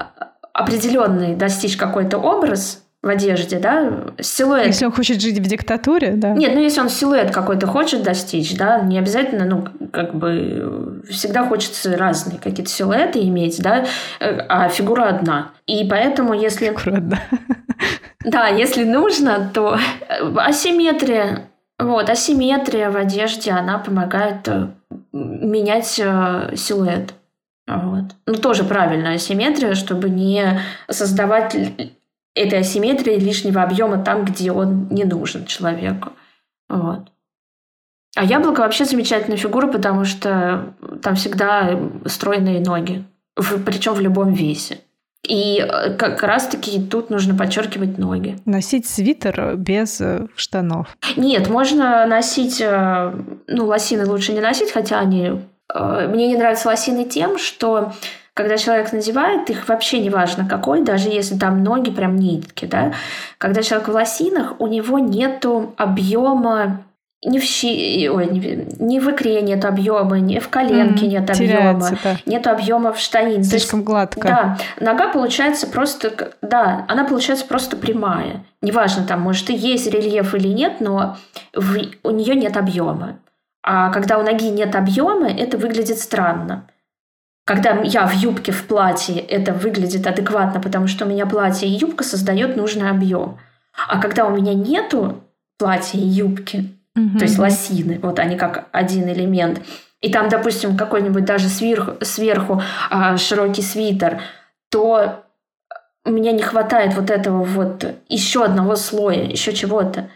[0.54, 4.68] определенный достичь какой-то образ, в одежде, да, силуэт.
[4.68, 6.34] Если он хочет жить в диктатуре, да.
[6.34, 11.48] Нет, ну если он силуэт какой-то хочет достичь, да, не обязательно, ну, как бы всегда
[11.48, 13.86] хочется разные какие-то силуэты иметь, да,
[14.20, 15.52] а фигура одна.
[15.66, 16.68] И поэтому, если...
[16.68, 17.20] Фигура одна.
[18.24, 19.80] Да, если нужно, то
[20.36, 24.68] асимметрия, вот, асимметрия в одежде, она помогает э,
[25.12, 27.16] менять э, силуэт.
[27.68, 28.06] Вот.
[28.26, 31.56] Ну, тоже правильная асимметрия, чтобы не создавать
[32.36, 36.10] этой асимметрии лишнего объема там, где он не нужен человеку.
[36.70, 37.12] Вот.
[38.16, 43.06] А яблоко вообще замечательная фигура, потому что там всегда стройные ноги,
[43.66, 44.80] причем в любом весе.
[45.28, 48.40] И э, как раз-таки тут нужно подчеркивать ноги.
[48.46, 50.98] Носить свитер без э, штанов.
[51.16, 53.14] Нет, можно носить, э,
[53.48, 55.40] ну, лосины лучше не носить, хотя они...
[55.74, 57.94] Мне не нравятся лосины тем, что
[58.34, 62.94] когда человек надевает их, вообще не важно какой, даже если там ноги прям нитки, да.
[63.38, 66.84] Когда человек в лосинах, у него нету объема
[67.24, 68.10] ни в, щи...
[68.10, 72.16] Ой, ни в икре нет объема, ни в коленке mm, нет объема, да.
[72.26, 73.44] нет объема в штанине.
[73.44, 74.22] Слишком есть, гладко.
[74.28, 78.44] Да, нога получается просто, да, она получается просто прямая.
[78.62, 81.18] Неважно, там, может, и есть рельеф или нет, но
[81.54, 81.78] в...
[82.04, 83.20] у нее нет объема.
[83.64, 86.68] А когда у ноги нет объема, это выглядит странно.
[87.46, 91.74] Когда я в юбке, в платье, это выглядит адекватно, потому что у меня платье и
[91.74, 93.40] юбка создает нужный объем.
[93.88, 95.24] А когда у меня нету
[95.58, 97.18] платья и юбки, угу.
[97.18, 99.62] то есть лосины, вот они как один элемент,
[100.02, 104.22] и там, допустим, какой-нибудь даже сверху, сверху а, широкий свитер,
[104.70, 105.24] то
[106.04, 110.10] мне не хватает вот этого вот еще одного слоя, еще чего-то.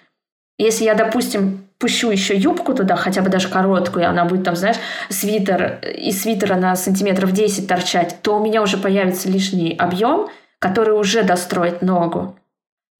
[0.57, 4.55] Если я, допустим, пущу еще юбку туда, хотя бы даже короткую, и она будет там,
[4.55, 4.77] знаешь,
[5.09, 10.97] свитер, и свитера на сантиметров 10 торчать, то у меня уже появится лишний объем, который
[10.97, 12.37] уже достроит ногу.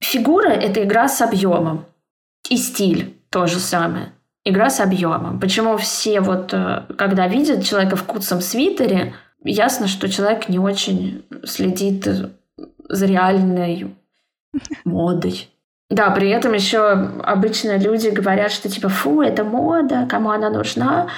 [0.00, 1.86] Фигура– это игра с объемом.
[2.50, 4.12] И стиль то же самое.
[4.44, 5.40] Игра с объемом.
[5.40, 11.24] Почему все вот, э, когда видят человека в куцом свитере, ясно, что человек не очень
[11.44, 12.06] следит
[12.88, 13.96] за реальной
[14.84, 15.48] модой.
[15.88, 16.90] Да, при этом еще
[17.22, 21.08] обычно люди говорят, что типа, фу, это мода, кому она нужна.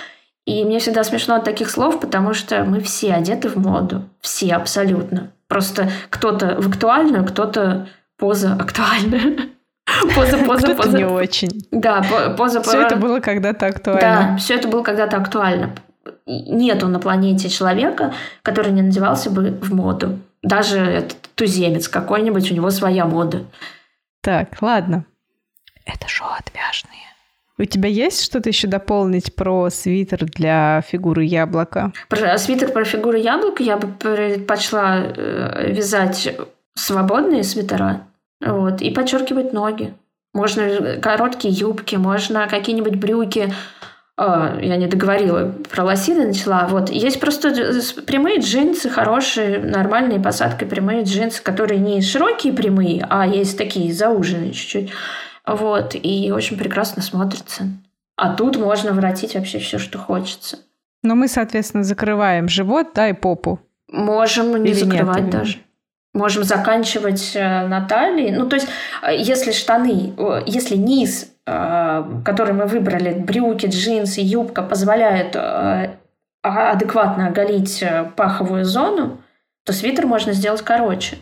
[0.45, 4.05] И мне всегда смешно от таких слов, потому что мы все одеты в моду.
[4.21, 5.31] Все абсолютно.
[5.47, 9.37] Просто кто-то в актуальную, кто-то поза актуальная.
[10.15, 10.99] Поза, поза, поза.
[10.99, 11.67] не очень.
[11.71, 12.05] Да,
[12.37, 12.71] поза, поза.
[12.71, 14.01] Все это было когда-то актуально.
[14.01, 15.71] Да, все это было когда-то актуально.
[16.27, 20.19] Нету на планете человека, который не надевался бы в моду.
[20.43, 23.45] Даже этот туземец какой-нибудь, у него своя мода.
[24.21, 25.05] Так, ладно.
[25.85, 27.09] Это шоу отвяжные.
[27.61, 31.93] У тебя есть что-то еще дополнить про свитер для фигуры яблока?
[32.09, 36.37] Про свитер про фигуру яблока я бы предпочла э, вязать
[36.75, 38.07] свободные свитера
[38.41, 39.95] вот, и подчеркивать ноги.
[40.33, 43.53] Можно короткие юбки, можно какие-нибудь брюки.
[44.19, 46.67] О, я не договорила, про лосины начала.
[46.67, 46.91] Вот.
[46.91, 47.51] Есть просто
[48.05, 54.51] прямые джинсы, хорошие, нормальные посадкой прямые джинсы, которые не широкие прямые, а есть такие зауженные
[54.51, 54.91] чуть-чуть.
[55.47, 55.95] Вот.
[55.95, 57.69] И очень прекрасно смотрятся.
[58.17, 60.59] А тут можно воротить вообще все, что хочется.
[61.05, 63.61] Но мы, соответственно, закрываем живот, да, и попу.
[63.89, 65.59] Можем не Или закрывать нет, даже.
[66.13, 68.35] Можем заканчивать э, на талии.
[68.37, 68.67] Ну, то есть,
[69.03, 70.15] э, если штаны,
[70.47, 71.38] если низ, э,
[72.25, 75.97] который мы выбрали, брюки, джинсы, юбка, позволяют а,
[76.43, 77.85] адекватно оголить
[78.17, 79.19] паховую зону,
[79.65, 81.19] то свитер можно сделать короче.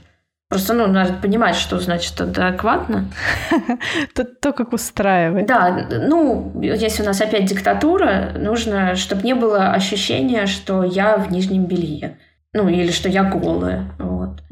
[0.49, 3.07] Просто, ну, надо понимать, что значит адекватно.
[4.15, 5.47] То, то, как устраивает.
[5.47, 11.33] Да, ну, если у нас опять диктатура, нужно, чтобы не было ощущения, что я в
[11.33, 12.19] нижнем белье.
[12.53, 13.91] Ну, или что я голая.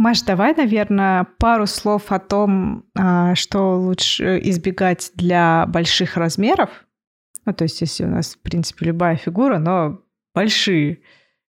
[0.05, 6.69] Маш, давай, наверное, пару слов о том, а, что лучше избегать для больших размеров.
[7.47, 10.01] Ну, то есть, если у нас, в принципе, любая фигура, но
[10.35, 10.99] большие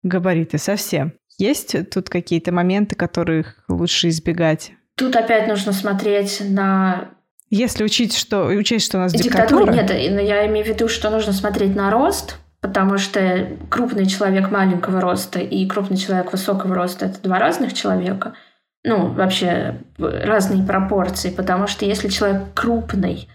[0.03, 1.13] габариты совсем.
[1.39, 4.73] Есть тут какие-то моменты, которых лучше избегать?
[4.97, 7.09] Тут опять нужно смотреть на
[7.49, 9.73] если учить, что, учесть, что у нас диктатура...
[9.73, 14.49] Диктатура, нет, я имею в виду, что нужно смотреть на рост, потому что крупный человек
[14.49, 18.35] маленького роста и крупный человек высокого роста– это два разных человека.
[18.85, 23.27] Ну, вообще разные пропорции, потому что если человек крупный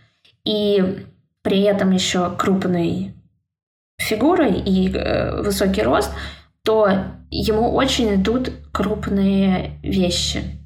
[0.45, 1.05] и
[1.43, 3.15] при этом еще крупной
[4.01, 6.11] фигурой и э, высокий рост,
[6.65, 6.89] то
[7.31, 10.58] ему очень идут крупные вещи.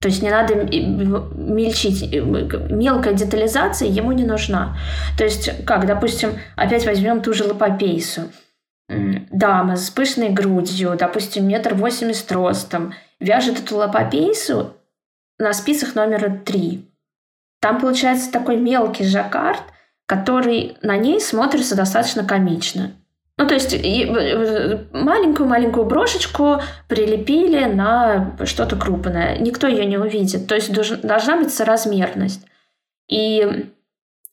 [0.00, 2.12] То есть не надо мельчить.
[2.12, 4.76] Мелкая детализация ему не нужна.
[5.16, 8.30] То есть, как, допустим, опять возьмем ту же лопопейсу.
[8.88, 14.76] Дама с пышной грудью, допустим, метр восемьдесят ростом, вяжет эту лопопейсу,
[15.38, 16.88] на спицах номер три.
[17.60, 19.62] Там получается такой мелкий жаккард,
[20.06, 22.92] который на ней смотрится достаточно комично.
[23.38, 23.72] Ну, то есть
[24.92, 29.38] маленькую-маленькую брошечку прилепили на что-то крупное.
[29.38, 30.48] Никто ее не увидит.
[30.48, 32.44] То есть должна быть соразмерность.
[33.08, 33.70] И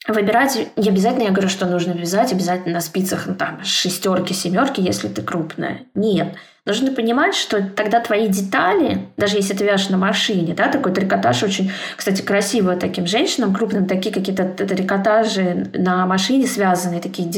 [0.08, 4.82] выбирать не обязательно, я говорю, что нужно вязать обязательно на спицах ну, там, шестерки, семерки,
[4.82, 5.84] если ты крупная.
[5.94, 6.36] Нет.
[6.66, 11.44] Нужно понимать, что тогда твои детали, даже если ты вяжешь на машине, да, такой трикотаж
[11.44, 17.30] очень, кстати, красиво таким женщинам крупным, такие какие-то трикотажи на машине связанные, такие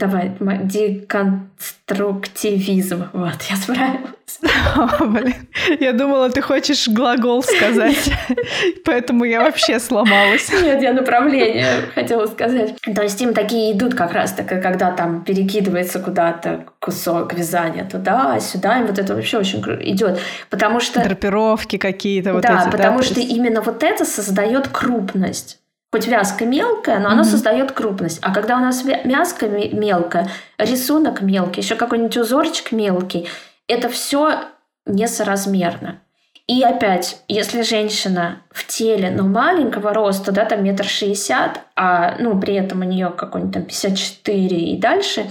[0.00, 0.32] Давай,
[0.64, 3.08] деконструктивизм.
[3.12, 4.40] Вот, я справилась.
[4.74, 5.34] О, блин.
[5.78, 8.10] Я думала, ты хочешь глагол сказать,
[8.86, 10.50] поэтому я вообще сломалась.
[10.50, 12.76] Нет, я направление хотела сказать.
[12.80, 18.78] То есть им такие идут как раз таки, когда там перекидывается куда-то кусок вязания туда-сюда,
[18.78, 21.04] им вот это вообще очень идет, потому что...
[21.04, 22.70] Драпировки какие-то вот да, эти.
[22.70, 23.30] Потому да, что есть...
[23.30, 25.60] именно вот это создает крупность
[25.92, 27.24] хоть вязка мелкая, но mm-hmm.
[27.24, 28.20] создает крупность.
[28.22, 30.28] А когда у нас мяска мелкая,
[30.58, 33.28] рисунок мелкий, еще какой-нибудь узорчик мелкий,
[33.66, 34.44] это все
[34.86, 36.00] несоразмерно.
[36.46, 42.40] И опять, если женщина в теле, ну, маленького роста, да, там метр шестьдесят, а, ну,
[42.40, 45.30] при этом у нее какой-нибудь там 54 и дальше,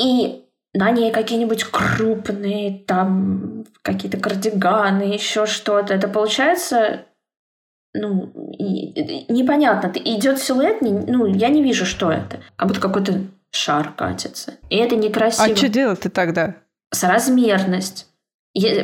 [0.00, 7.04] и на ней какие-нибудь крупные, там, какие-то кардиганы, еще что-то, это получается
[7.94, 9.92] ну, непонятно.
[10.04, 12.40] Идет силуэт, ну, я не вижу, что это.
[12.56, 13.20] Как будто какой-то
[13.50, 14.54] шар катится.
[14.70, 15.46] И это некрасиво.
[15.52, 16.56] А что делать-то тогда?
[16.92, 18.06] Соразмерность.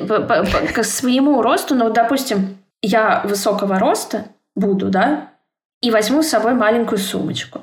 [0.08, 5.32] По, по, по, к своему росту, ну, допустим, я высокого роста буду, да,
[5.80, 7.62] и возьму с собой маленькую сумочку.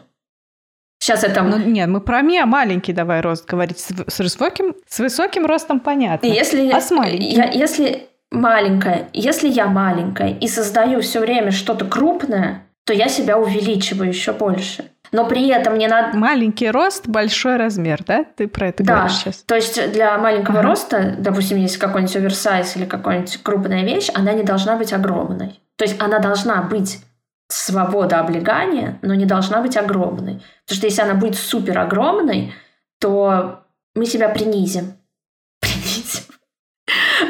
[1.00, 1.42] Сейчас это...
[1.42, 3.80] Ну, нет, мы про меня маленький давай рост говорить.
[3.80, 6.28] С, с, высоким, с высоким ростом понятно.
[6.28, 7.28] Если, а с маленьким?
[7.28, 9.10] Я, если маленькая.
[9.14, 14.86] Если я маленькая и создаю все время что-то крупное, то я себя увеличиваю еще больше.
[15.12, 16.18] Но при этом не надо...
[16.18, 18.24] Маленький рост, большой размер, да?
[18.24, 18.96] Ты про это да.
[18.96, 19.44] говоришь сейчас?
[19.44, 20.70] То есть для маленького ага.
[20.70, 25.60] роста, допустим, есть какой-нибудь оверсайз или какая-нибудь крупная вещь, она не должна быть огромной.
[25.76, 27.02] То есть она должна быть
[27.50, 30.42] свобода облегания, но не должна быть огромной.
[30.66, 32.54] Потому что если она будет супер огромной,
[33.00, 33.64] то
[33.94, 34.54] мы себя принизим.
[34.54, 35.01] Принизим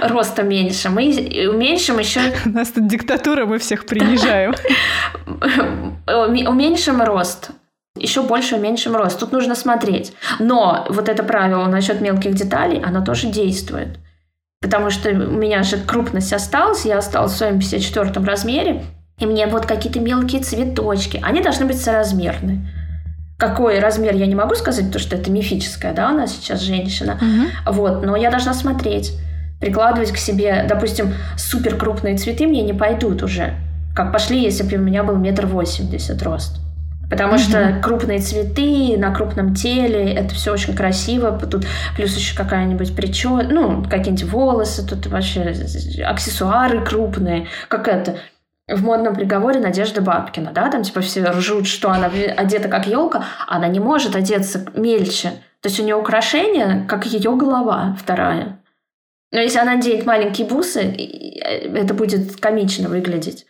[0.01, 0.89] роста меньше.
[0.89, 1.09] Мы
[1.49, 2.19] уменьшим еще...
[2.45, 4.53] У нас тут диктатура, мы всех принижаем.
[6.07, 7.51] Уменьшим рост.
[7.97, 9.19] Еще больше уменьшим рост.
[9.19, 10.13] Тут нужно смотреть.
[10.39, 13.99] Но вот это правило насчет мелких деталей, оно тоже действует.
[14.61, 18.83] Потому что у меня же крупность осталась, я осталась в своем 54 размере,
[19.19, 22.67] и мне вот какие-то мелкие цветочки, они должны быть соразмерны.
[23.37, 27.17] Какой размер я не могу сказать, потому что это мифическая, да, у нас сейчас женщина.
[27.19, 27.73] Угу.
[27.73, 29.13] Вот, но я должна смотреть
[29.61, 33.53] прикладывать к себе, допустим, супер крупные цветы мне не пойдут уже,
[33.95, 36.57] как пошли, если бы у меня был метр восемьдесят рост.
[37.09, 37.73] Потому mm-hmm.
[37.73, 41.37] что крупные цветы на крупном теле, это все очень красиво.
[41.37, 41.65] Тут
[41.97, 45.53] плюс еще какая-нибудь прическа, ну, какие-нибудь волосы, тут вообще
[46.05, 47.47] аксессуары крупные.
[47.67, 48.15] Как это?
[48.69, 53.25] В модном приговоре Надежда Бабкина, да, там типа все ржут, что она одета как елка,
[53.45, 55.31] она не может одеться мельче.
[55.61, 58.60] То есть у нее украшение, как ее голова вторая.
[59.31, 63.45] Но если она наденет маленькие бусы, э, это будет комично выглядеть.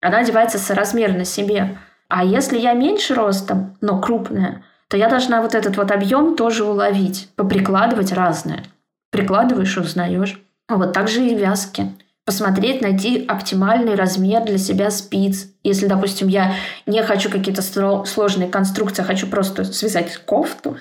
[0.00, 1.78] Она одевается соразмерно себе.
[2.08, 6.64] А если я меньше ростом, но крупная, то я должна вот этот вот объем тоже
[6.64, 8.64] уловить, поприкладывать разное.
[9.10, 10.40] Прикладываешь и узнаешь.
[10.68, 11.92] Вот так же и вязки.
[12.24, 15.48] Посмотреть, найти оптимальный размер для себя спиц.
[15.62, 16.54] Если, допустим, я
[16.86, 17.62] не хочу какие-то
[18.06, 20.76] сложные конструкции, а хочу просто связать кофту,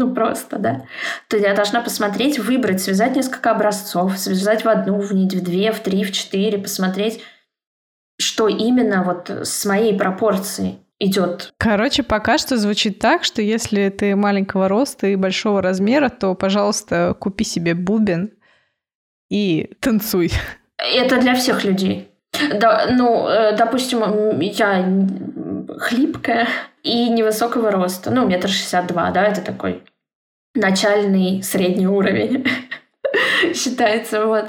[0.00, 0.82] ну просто, да,
[1.28, 5.72] то я должна посмотреть, выбрать, связать несколько образцов, связать в одну, в нить, в две,
[5.72, 7.22] в три, в четыре, посмотреть,
[8.18, 11.52] что именно вот с моей пропорцией идет.
[11.58, 17.14] Короче, пока что звучит так, что если ты маленького роста и большого размера, то, пожалуйста,
[17.18, 18.32] купи себе бубен
[19.30, 20.32] и танцуй.
[20.78, 22.08] Это для всех людей.
[22.58, 24.86] Да, ну, э, допустим, я
[25.78, 26.48] хлипкая
[26.82, 29.82] и невысокого роста, ну, метр шестьдесят два, да, это такой
[30.54, 32.46] начальный средний уровень
[33.54, 34.46] считается, вот.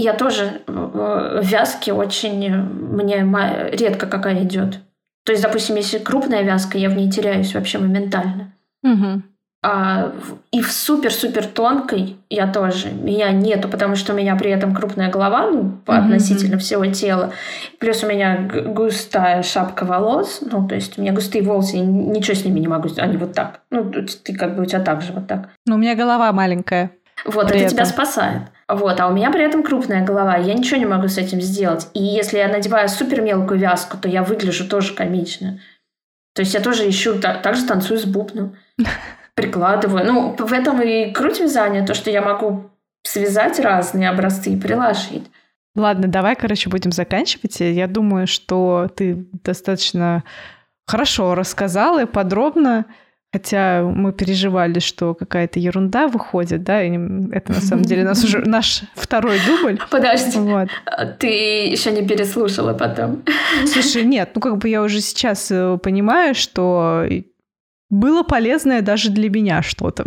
[0.00, 3.26] Я тоже в вязке очень, мне
[3.72, 4.78] редко какая идет.
[5.24, 8.54] То есть, допустим, если крупная вязка, я в ней теряюсь вообще моментально.
[8.84, 9.22] Угу.
[9.70, 10.12] А,
[10.50, 12.88] и в супер-супер тонкой я тоже.
[12.88, 15.94] Меня нету, потому что у меня при этом крупная голова, ну, mm-hmm.
[15.94, 17.32] относительно всего тела.
[17.78, 20.40] Плюс у меня густая шапка волос.
[20.40, 23.10] Ну, то есть у меня густые волосы, ничего с ними не могу сделать.
[23.10, 23.60] Они вот так.
[23.70, 25.50] Ну, ты как бы у тебя так же вот так.
[25.66, 26.90] Ну, у меня голова маленькая.
[27.26, 27.68] Вот, это этом.
[27.68, 28.44] тебя спасает.
[28.68, 31.88] Вот, а у меня при этом крупная голова, я ничего не могу с этим сделать.
[31.92, 35.60] И если я надеваю супер мелкую вязку, то я выгляжу тоже комично.
[36.34, 38.56] То есть я тоже ищу, так, так же танцую с бубном,
[39.38, 40.04] прикладываю.
[40.04, 42.70] Ну, в этом и круть вязания, то, что я могу
[43.04, 45.30] связать разные образцы и приложить.
[45.76, 47.60] Ладно, давай, короче, будем заканчивать.
[47.60, 50.24] Я думаю, что ты достаточно
[50.88, 52.86] хорошо рассказала и подробно.
[53.32, 56.98] Хотя мы переживали, что какая-то ерунда выходит, да, и
[57.30, 59.78] это на самом деле нас уже наш второй дубль.
[59.90, 60.68] Подожди, вот.
[61.18, 63.22] ты еще не переслушала потом.
[63.66, 67.04] Слушай, нет, ну как бы я уже сейчас э, понимаю, что
[67.90, 70.04] было полезное даже для меня что-то.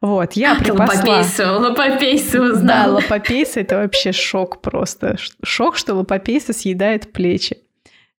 [0.00, 0.94] Вот, я припасла...
[0.94, 3.00] Лопопейсу, лопопейсу узнала.
[3.00, 5.16] Да, лопопейса— это вообще шок просто.
[5.42, 7.58] Шок, что лопопейса съедает плечи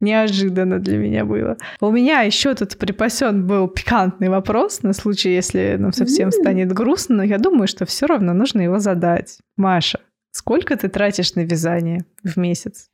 [0.00, 1.56] неожиданно для меня было.
[1.80, 7.16] У меня еще тут припасен был пикантный вопрос на случай, если нам совсем станет грустно,
[7.16, 9.38] но я думаю, что все равно нужно его задать.
[9.56, 12.90] Маша, сколько ты тратишь на вязание в месяц?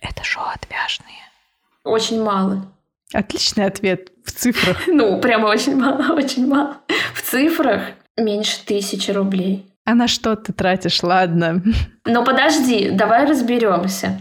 [0.00, 1.22] Это шоу отвяжные.
[1.84, 2.72] Очень мало.
[3.12, 4.82] Отличный ответ в цифрах.
[4.86, 6.78] Ну, прямо очень мало, очень мало.
[7.14, 7.82] В цифрах
[8.16, 9.66] меньше тысячи рублей.
[9.84, 11.62] А на что ты тратишь, ладно?
[12.04, 14.20] Но подожди, давай разберемся.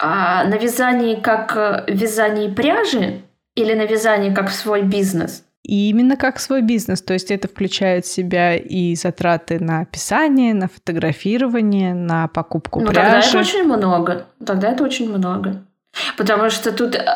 [0.00, 3.22] А на вязании как э, вязании пряжи
[3.54, 5.44] или на вязании как в свой бизнес?
[5.62, 10.52] И именно как свой бизнес, то есть это включает в себя и затраты на описание,
[10.52, 13.00] на фотографирование, на покупку ну, пряжи.
[13.00, 14.26] Тогда это очень много.
[14.44, 15.64] Тогда это очень много.
[16.18, 17.06] Потому что тут э,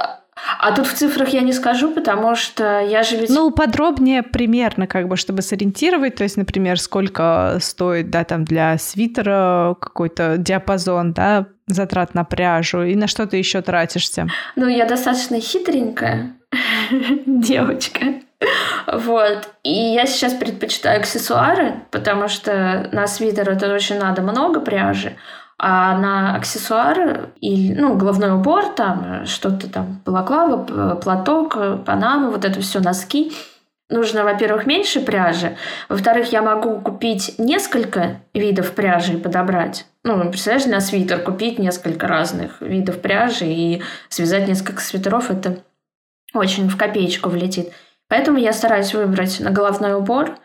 [0.59, 3.31] а тут в цифрах я не скажу, потому что я же ведь...
[3.31, 6.17] Ну, подробнее примерно, как бы, чтобы сориентировать.
[6.17, 12.83] То есть, например, сколько стоит, да, там для свитера какой-то диапазон, да, затрат на пряжу,
[12.83, 14.29] и на что ты еще тратишься?
[14.57, 16.33] Ну, я достаточно хитренькая
[17.27, 18.07] девочка.
[18.87, 19.49] Вот.
[19.65, 25.17] И я сейчас предпочитаю аксессуары, потому что на свитер это очень надо много пряжи.
[25.61, 32.61] А на аксессуары, или, ну, головной убор, там что-то там, балаклава, платок, панама, вот это
[32.61, 33.33] все, носки,
[33.91, 35.57] нужно, во-первых, меньше пряжи,
[35.89, 39.87] во-вторых, я могу купить несколько видов пряжи и подобрать.
[40.05, 45.59] Ну, представляешь, на свитер купить несколько разных видов пряжи и связать несколько свитеров, это
[46.35, 47.73] очень в копеечку влетит.
[48.09, 50.39] Поэтому я стараюсь выбрать на головной убор.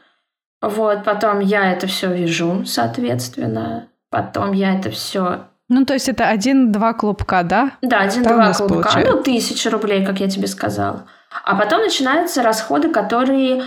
[0.62, 3.90] Вот, потом я это все вяжу, соответственно.
[4.14, 7.72] Потом я это все ну, то есть это один-два клубка, да?
[7.82, 8.76] Да, один-два клубка.
[8.76, 9.12] Получается.
[9.12, 11.08] Ну, тысяча рублей, как я тебе сказала.
[11.44, 13.64] А потом начинаются расходы, которые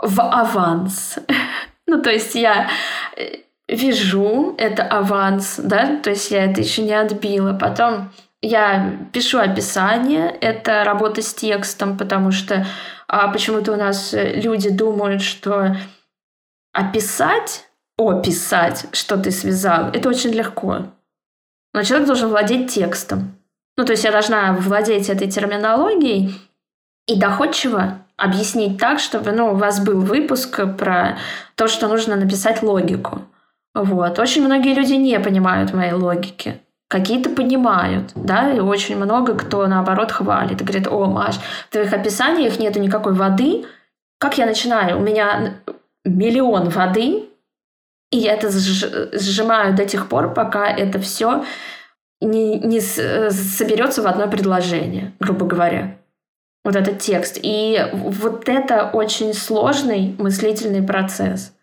[0.00, 1.18] в аванс.
[1.88, 2.68] ну, то есть я
[3.16, 7.54] э, вяжу, это аванс, да, то есть я это еще не отбила.
[7.54, 12.66] Потом я пишу описание, это работа с текстом, потому что
[13.08, 15.76] а, почему-то у нас люди думают, что
[16.72, 17.67] описать
[17.98, 20.86] описать, что ты связал, это очень легко.
[21.74, 23.34] Но человек должен владеть текстом.
[23.76, 26.34] Ну, то есть я должна владеть этой терминологией
[27.06, 31.18] и доходчиво объяснить так, чтобы ну, у вас был выпуск про
[31.54, 33.22] то, что нужно написать логику.
[33.74, 34.18] Вот.
[34.18, 36.60] Очень многие люди не понимают моей логики.
[36.88, 41.36] Какие-то понимают, да, и очень много кто, наоборот, хвалит и говорит, о, Маш,
[41.68, 43.66] в твоих описаниях нету никакой воды.
[44.18, 44.98] Как я начинаю?
[44.98, 45.54] У меня
[46.04, 47.27] миллион воды,
[48.10, 51.44] и я это сжимаю до тех пор, пока это все
[52.20, 55.98] не, не соберется в одно предложение, грубо говоря.
[56.64, 57.38] Вот этот текст.
[57.42, 61.54] И вот это очень сложный мыслительный процесс.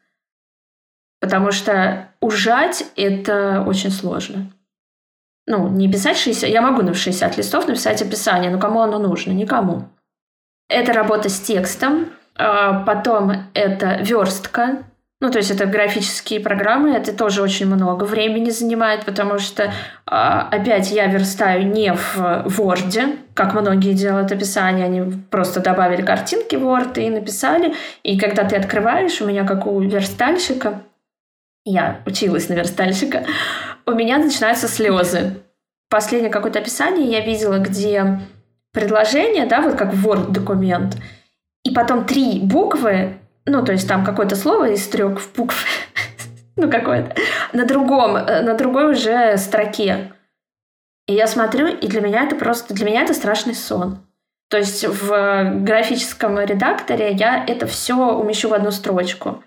[1.19, 4.51] Потому что ужать это очень сложно.
[5.47, 6.49] Ну, не писать 60...
[6.49, 9.31] Я могу на 60 листов написать описание, но кому оно нужно?
[9.31, 9.89] Никому.
[10.69, 12.09] Это работа с текстом.
[12.37, 14.83] А потом это верстка,
[15.25, 19.73] ну, то есть это графические программы, это тоже очень много времени занимает, потому что,
[20.05, 22.15] а, опять, я верстаю не в
[22.59, 27.73] Word, как многие делают описание, они просто добавили картинки в Word и написали,
[28.03, 30.83] и когда ты открываешь, у меня как у верстальщика,
[31.65, 33.25] я училась на верстальщика,
[33.87, 35.37] у меня начинаются слезы.
[35.89, 38.19] Последнее какое-то описание я видела, где
[38.73, 40.97] предложение, да, вот как в Word документ,
[41.63, 45.65] и потом три буквы ну, то есть там какое-то слово из трех букв,
[46.55, 47.15] ну, какое-то,
[47.53, 50.11] на другом, э, на другой уже строке.
[51.07, 53.99] И я смотрю, и для меня это просто, для меня это страшный сон.
[54.49, 59.43] То есть в графическом редакторе я это все умещу в одну строчку.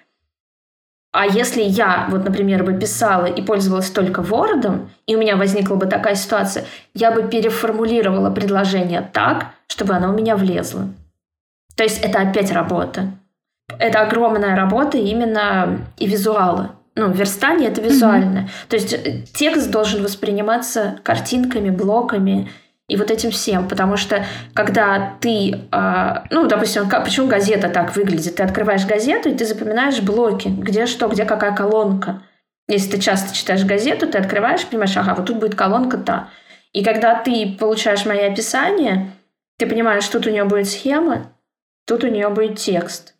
[1.13, 5.77] А если я, вот, например, бы писала и пользовалась только Word, и у меня возникла
[5.77, 10.89] бы такая ситуация, я бы переформулировала предложение так, чтобы оно у меня влезло.
[11.77, 13.13] То есть это опять работа
[13.79, 16.77] это огромная работа именно и визуала.
[16.95, 18.43] Ну, верстание это визуальное.
[18.43, 18.69] Mm-hmm.
[18.69, 22.51] То есть э, текст должен восприниматься картинками, блоками
[22.89, 23.69] и вот этим всем.
[23.69, 28.37] Потому что когда ты, э, ну, допустим, как, почему газета так выглядит?
[28.37, 32.23] Ты открываешь газету, и ты запоминаешь блоки, где что, где какая колонка.
[32.67, 36.31] Если ты часто читаешь газету, ты открываешь, понимаешь, ага, вот тут будет колонка та.
[36.73, 39.13] И когда ты получаешь мои описания,
[39.57, 41.33] ты понимаешь, тут у нее будет схема,
[41.87, 43.15] тут у нее будет текст.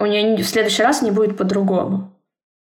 [0.00, 2.10] У нее в следующий раз не будет по-другому.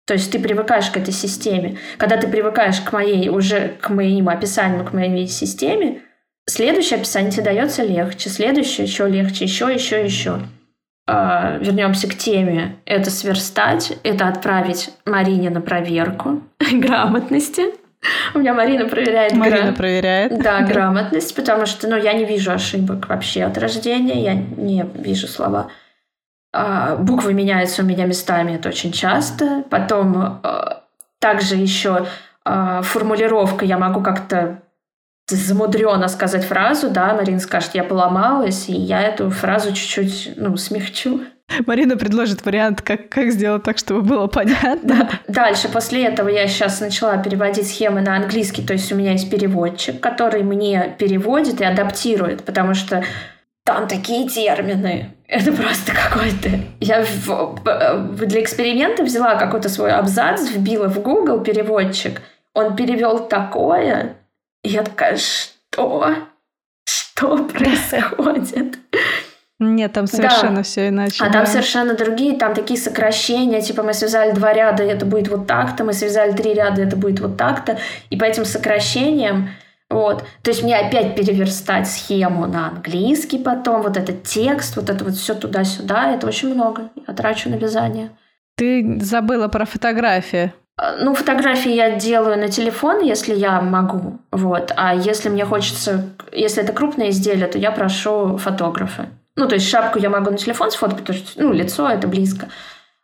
[0.07, 1.77] То есть ты привыкаешь к этой системе.
[1.97, 6.01] Когда ты привыкаешь к моей уже к моим описаниям, к моей системе,
[6.45, 10.39] следующее описание тебе дается легче, следующее еще легче, еще, еще, еще.
[11.05, 12.77] А, вернемся к теме.
[12.85, 17.73] Это сверстать, это отправить Марине на проверку грамотности.
[18.33, 19.33] У меня Марина проверяет...
[19.33, 19.73] Марина гра...
[19.73, 20.41] проверяет.
[20.41, 25.27] Да, грамотность, потому что ну, я не вижу ошибок вообще от рождения, я не вижу
[25.27, 25.69] слова.
[26.59, 29.63] А, буквы меняются у меня местами, это очень часто.
[29.69, 30.83] Потом а,
[31.19, 32.07] также еще
[32.43, 34.63] а, формулировка, я могу как-то
[35.29, 41.21] замудренно сказать фразу, да, Марина скажет, я поломалась, и я эту фразу чуть-чуть, ну, смягчу.
[41.67, 44.79] Марина предложит вариант, как, как сделать так, чтобы было понятно.
[44.83, 45.09] Да.
[45.27, 49.29] Дальше, после этого я сейчас начала переводить схемы на английский, то есть у меня есть
[49.29, 53.03] переводчик, который мне переводит и адаптирует, потому что
[53.67, 55.11] там такие термины.
[55.27, 56.49] Это просто какой-то...
[56.79, 58.25] Я в...
[58.25, 62.21] для эксперимента взяла какой-то свой абзац, вбила в Google переводчик.
[62.53, 64.15] Он перевел такое,
[64.63, 66.15] и я такая, что?
[66.85, 68.77] Что происходит?
[69.59, 70.63] Нет, там совершенно да.
[70.63, 71.21] все иначе.
[71.21, 71.33] А да.
[71.33, 75.45] там совершенно другие, там такие сокращения, типа мы связали два ряда, и это будет вот
[75.45, 77.77] так-то, мы связали три ряда, и это будет вот так-то.
[78.09, 79.49] И по этим сокращениям,
[79.89, 85.05] вот, то есть мне опять переверстать схему на английский потом, вот этот текст, вот это
[85.05, 86.89] вот все туда-сюда, это очень много.
[87.07, 88.09] Я трачу на вязание.
[88.57, 90.51] Ты забыла про фотографии.
[90.77, 94.73] А, ну, фотографии я делаю на телефон, если я могу, вот.
[94.75, 99.07] А если мне хочется, если это крупное изделие, то я прошу фотографа.
[99.37, 102.49] Ну, то есть шапку я могу на телефон сфоткать, потому что, ну, лицо это близко.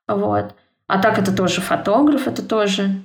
[0.08, 0.54] Вот.
[0.88, 3.02] А так это тоже фотограф, это тоже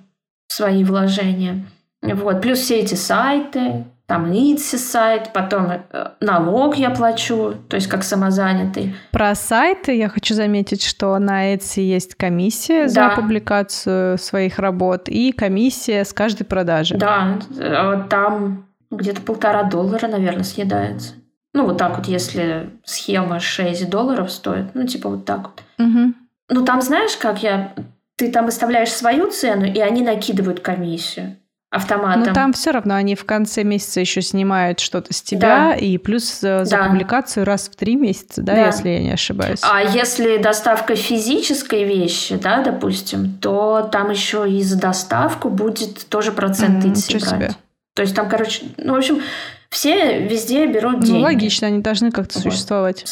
[0.48, 1.64] свои вложения.
[2.02, 2.40] Вот.
[2.40, 8.02] Плюс все эти сайты, там Итси сайт, потом э, налог я плачу, то есть как
[8.02, 8.94] самозанятый.
[9.12, 12.88] Про сайты я хочу заметить, что на Etsy есть комиссия да.
[12.88, 16.96] за публикацию своих работ и комиссия с каждой продажи.
[16.96, 21.12] Да, э, там где-то полтора доллара, наверное, съедается.
[21.52, 25.86] Ну, вот так вот, если схема 6 долларов стоит, ну, типа вот так вот.
[25.86, 26.14] Угу.
[26.50, 27.74] Ну, там знаешь, как я...
[28.16, 31.36] Ты там выставляешь свою цену, и они накидывают комиссию
[31.70, 32.22] автоматом.
[32.22, 35.74] Но там все равно они в конце месяца еще снимают что-то с тебя, да.
[35.74, 36.84] и плюс за, за да.
[36.86, 39.60] публикацию раз в три месяца, да, да, если я не ошибаюсь.
[39.62, 46.32] А если доставка физической вещи, да, допустим, то там еще и за доставку будет тоже
[46.32, 47.28] процент mm, идти брать.
[47.28, 47.50] Себе.
[47.94, 49.20] То есть там, короче, ну, в общем,
[49.68, 51.18] все везде берут ну, деньги.
[51.18, 52.44] Ну, логично, они должны как-то вот.
[52.44, 53.04] существовать.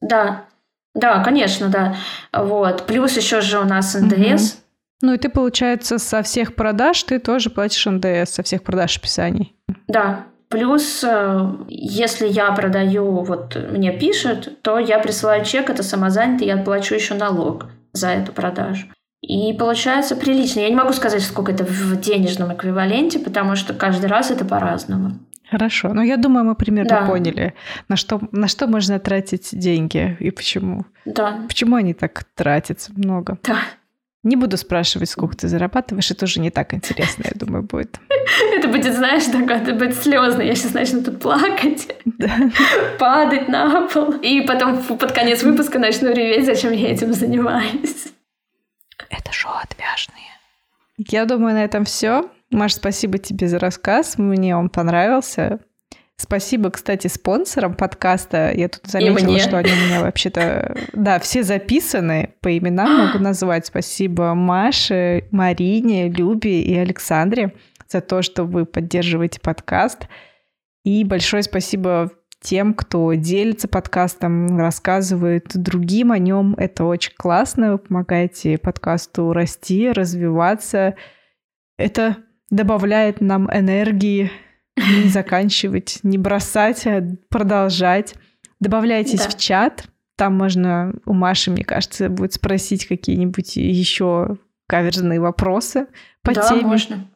[0.00, 0.44] Да,
[0.94, 1.96] да, конечно, да.
[2.32, 2.86] Вот.
[2.86, 4.52] Плюс еще же у нас НДС.
[4.52, 4.61] Угу.
[5.02, 9.54] Ну и ты, получается, со всех продаж ты тоже платишь НДС, со всех продаж описаний.
[9.88, 10.26] Да.
[10.48, 16.56] Плюс, э, если я продаю, вот мне пишут, то я присылаю чек, это самозанятый, я
[16.58, 18.86] плачу еще налог за эту продажу.
[19.22, 20.60] И получается прилично.
[20.60, 25.12] Я не могу сказать, сколько это в денежном эквиваленте, потому что каждый раз это по-разному.
[25.48, 25.92] Хорошо.
[25.92, 27.06] Ну, я думаю, мы примерно да.
[27.06, 27.54] поняли,
[27.88, 30.86] на что, на что можно тратить деньги и почему.
[31.04, 31.40] Да.
[31.46, 33.38] Почему они так тратятся много.
[33.44, 33.58] Да.
[34.22, 37.98] Не буду спрашивать, сколько ты зарабатываешь, это уже не так интересно, я думаю, будет.
[38.56, 40.42] Это будет, знаешь, такое, это будет слезно.
[40.42, 41.88] Я сейчас начну тут плакать,
[42.98, 44.12] падать на пол.
[44.12, 48.12] И потом под конец выпуска начну реветь, зачем я этим занимаюсь.
[49.10, 50.22] Это шоу отвяжные.
[50.96, 52.30] Я думаю, на этом все.
[52.50, 54.18] Маш, спасибо тебе за рассказ.
[54.18, 55.58] Мне он понравился.
[56.16, 58.52] Спасибо, кстати, спонсорам подкаста.
[58.54, 60.76] Я тут заметила, что они у меня вообще-то...
[60.92, 63.66] Да, все записаны, по именам могу назвать.
[63.66, 67.54] Спасибо Маше, Марине, Любе и Александре
[67.88, 70.06] за то, что вы поддерживаете подкаст.
[70.84, 72.10] И большое спасибо
[72.40, 76.54] тем, кто делится подкастом, рассказывает другим о нем.
[76.58, 77.72] Это очень классно.
[77.72, 80.94] Вы помогаете подкасту расти, развиваться.
[81.78, 82.16] Это
[82.50, 84.30] добавляет нам энергии
[84.76, 88.14] не заканчивать, не бросать, а продолжать.
[88.60, 89.28] Добавляйтесь да.
[89.28, 89.84] в чат.
[90.16, 94.36] Там можно у Маши, мне кажется, будет спросить какие-нибудь еще
[94.68, 95.86] каверзные вопросы
[96.22, 96.62] по да, теме.
[96.62, 97.08] можно.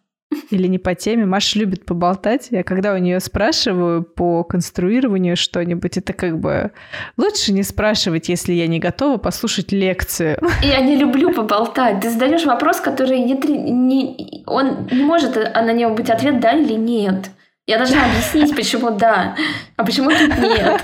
[0.51, 1.25] или не по теме.
[1.25, 2.49] Маша любит поболтать.
[2.51, 6.73] Я когда у нее спрашиваю по конструированию что-нибудь, это как бы
[7.17, 10.39] лучше не спрашивать, если я не готова послушать лекцию.
[10.63, 12.01] Я не люблю поболтать.
[12.01, 16.53] Ты задаешь вопрос, который не, не, он не может а на него быть ответ да
[16.53, 17.31] или нет.
[17.67, 19.37] Я должна объяснить, почему да,
[19.77, 20.83] а почему тут нет.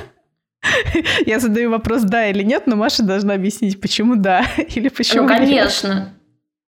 [1.27, 5.29] Я задаю вопрос да или нет, но Маша должна объяснить, почему да или почему Ну,
[5.29, 5.89] конечно.
[5.89, 6.09] Нет.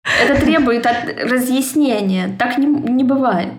[0.03, 2.35] Это требует разъяснения.
[2.37, 3.53] Так не, не бывает.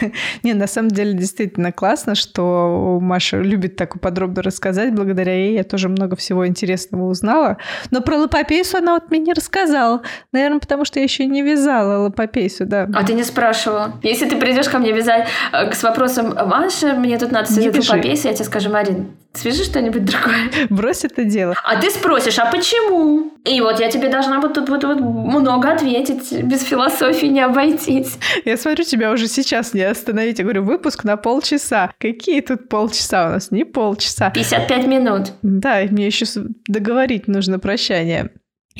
[0.42, 4.94] Не, на самом деле действительно классно, что Маша любит так подробно рассказать.
[4.94, 7.58] Благодаря ей я тоже много всего интересного узнала.
[7.90, 10.02] Но про лапопейсу она вот мне не рассказала.
[10.32, 12.88] Наверное, потому что я еще не вязала лапопейсу, да.
[12.94, 13.94] А ты не спрашивала?
[14.02, 18.28] Если ты придешь ко мне вязать э, с вопросом Маша, мне тут надо связать лапопейсу,
[18.28, 20.50] я тебе скажу, Марин, свяжи что-нибудь другое.
[20.70, 21.54] Брось это дело.
[21.64, 23.32] А ты спросишь, а почему?
[23.44, 26.32] И вот я тебе должна вот тут вот, вот много ответить.
[26.42, 28.18] Без философии не обойтись.
[28.44, 30.38] Я смотрю, тебя уже сейчас не остановить.
[30.38, 31.92] Я говорю, выпуск на полчаса.
[31.98, 33.50] Какие тут полчаса у нас?
[33.50, 34.30] Не полчаса.
[34.30, 35.32] 55 минут.
[35.42, 36.26] Да, мне еще
[36.66, 38.30] договорить нужно прощание.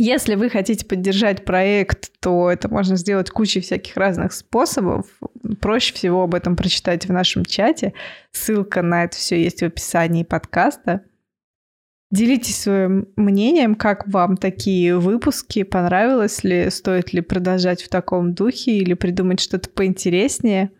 [0.02, 5.04] Если вы хотите поддержать проект, то это можно сделать кучей всяких разных способов.
[5.60, 7.92] Проще всего об этом прочитать в нашем чате.
[8.32, 11.02] Ссылка на это все есть в описании подкаста.
[12.10, 18.78] Делитесь своим мнением, как вам такие выпуски, понравилось ли, стоит ли продолжать в таком духе
[18.78, 20.70] или придумать что-то поинтереснее.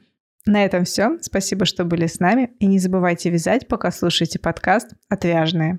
[0.46, 1.18] На этом все.
[1.20, 2.52] Спасибо, что были с нами.
[2.58, 5.78] И не забывайте вязать, пока слушаете подкаст «Отвяжные».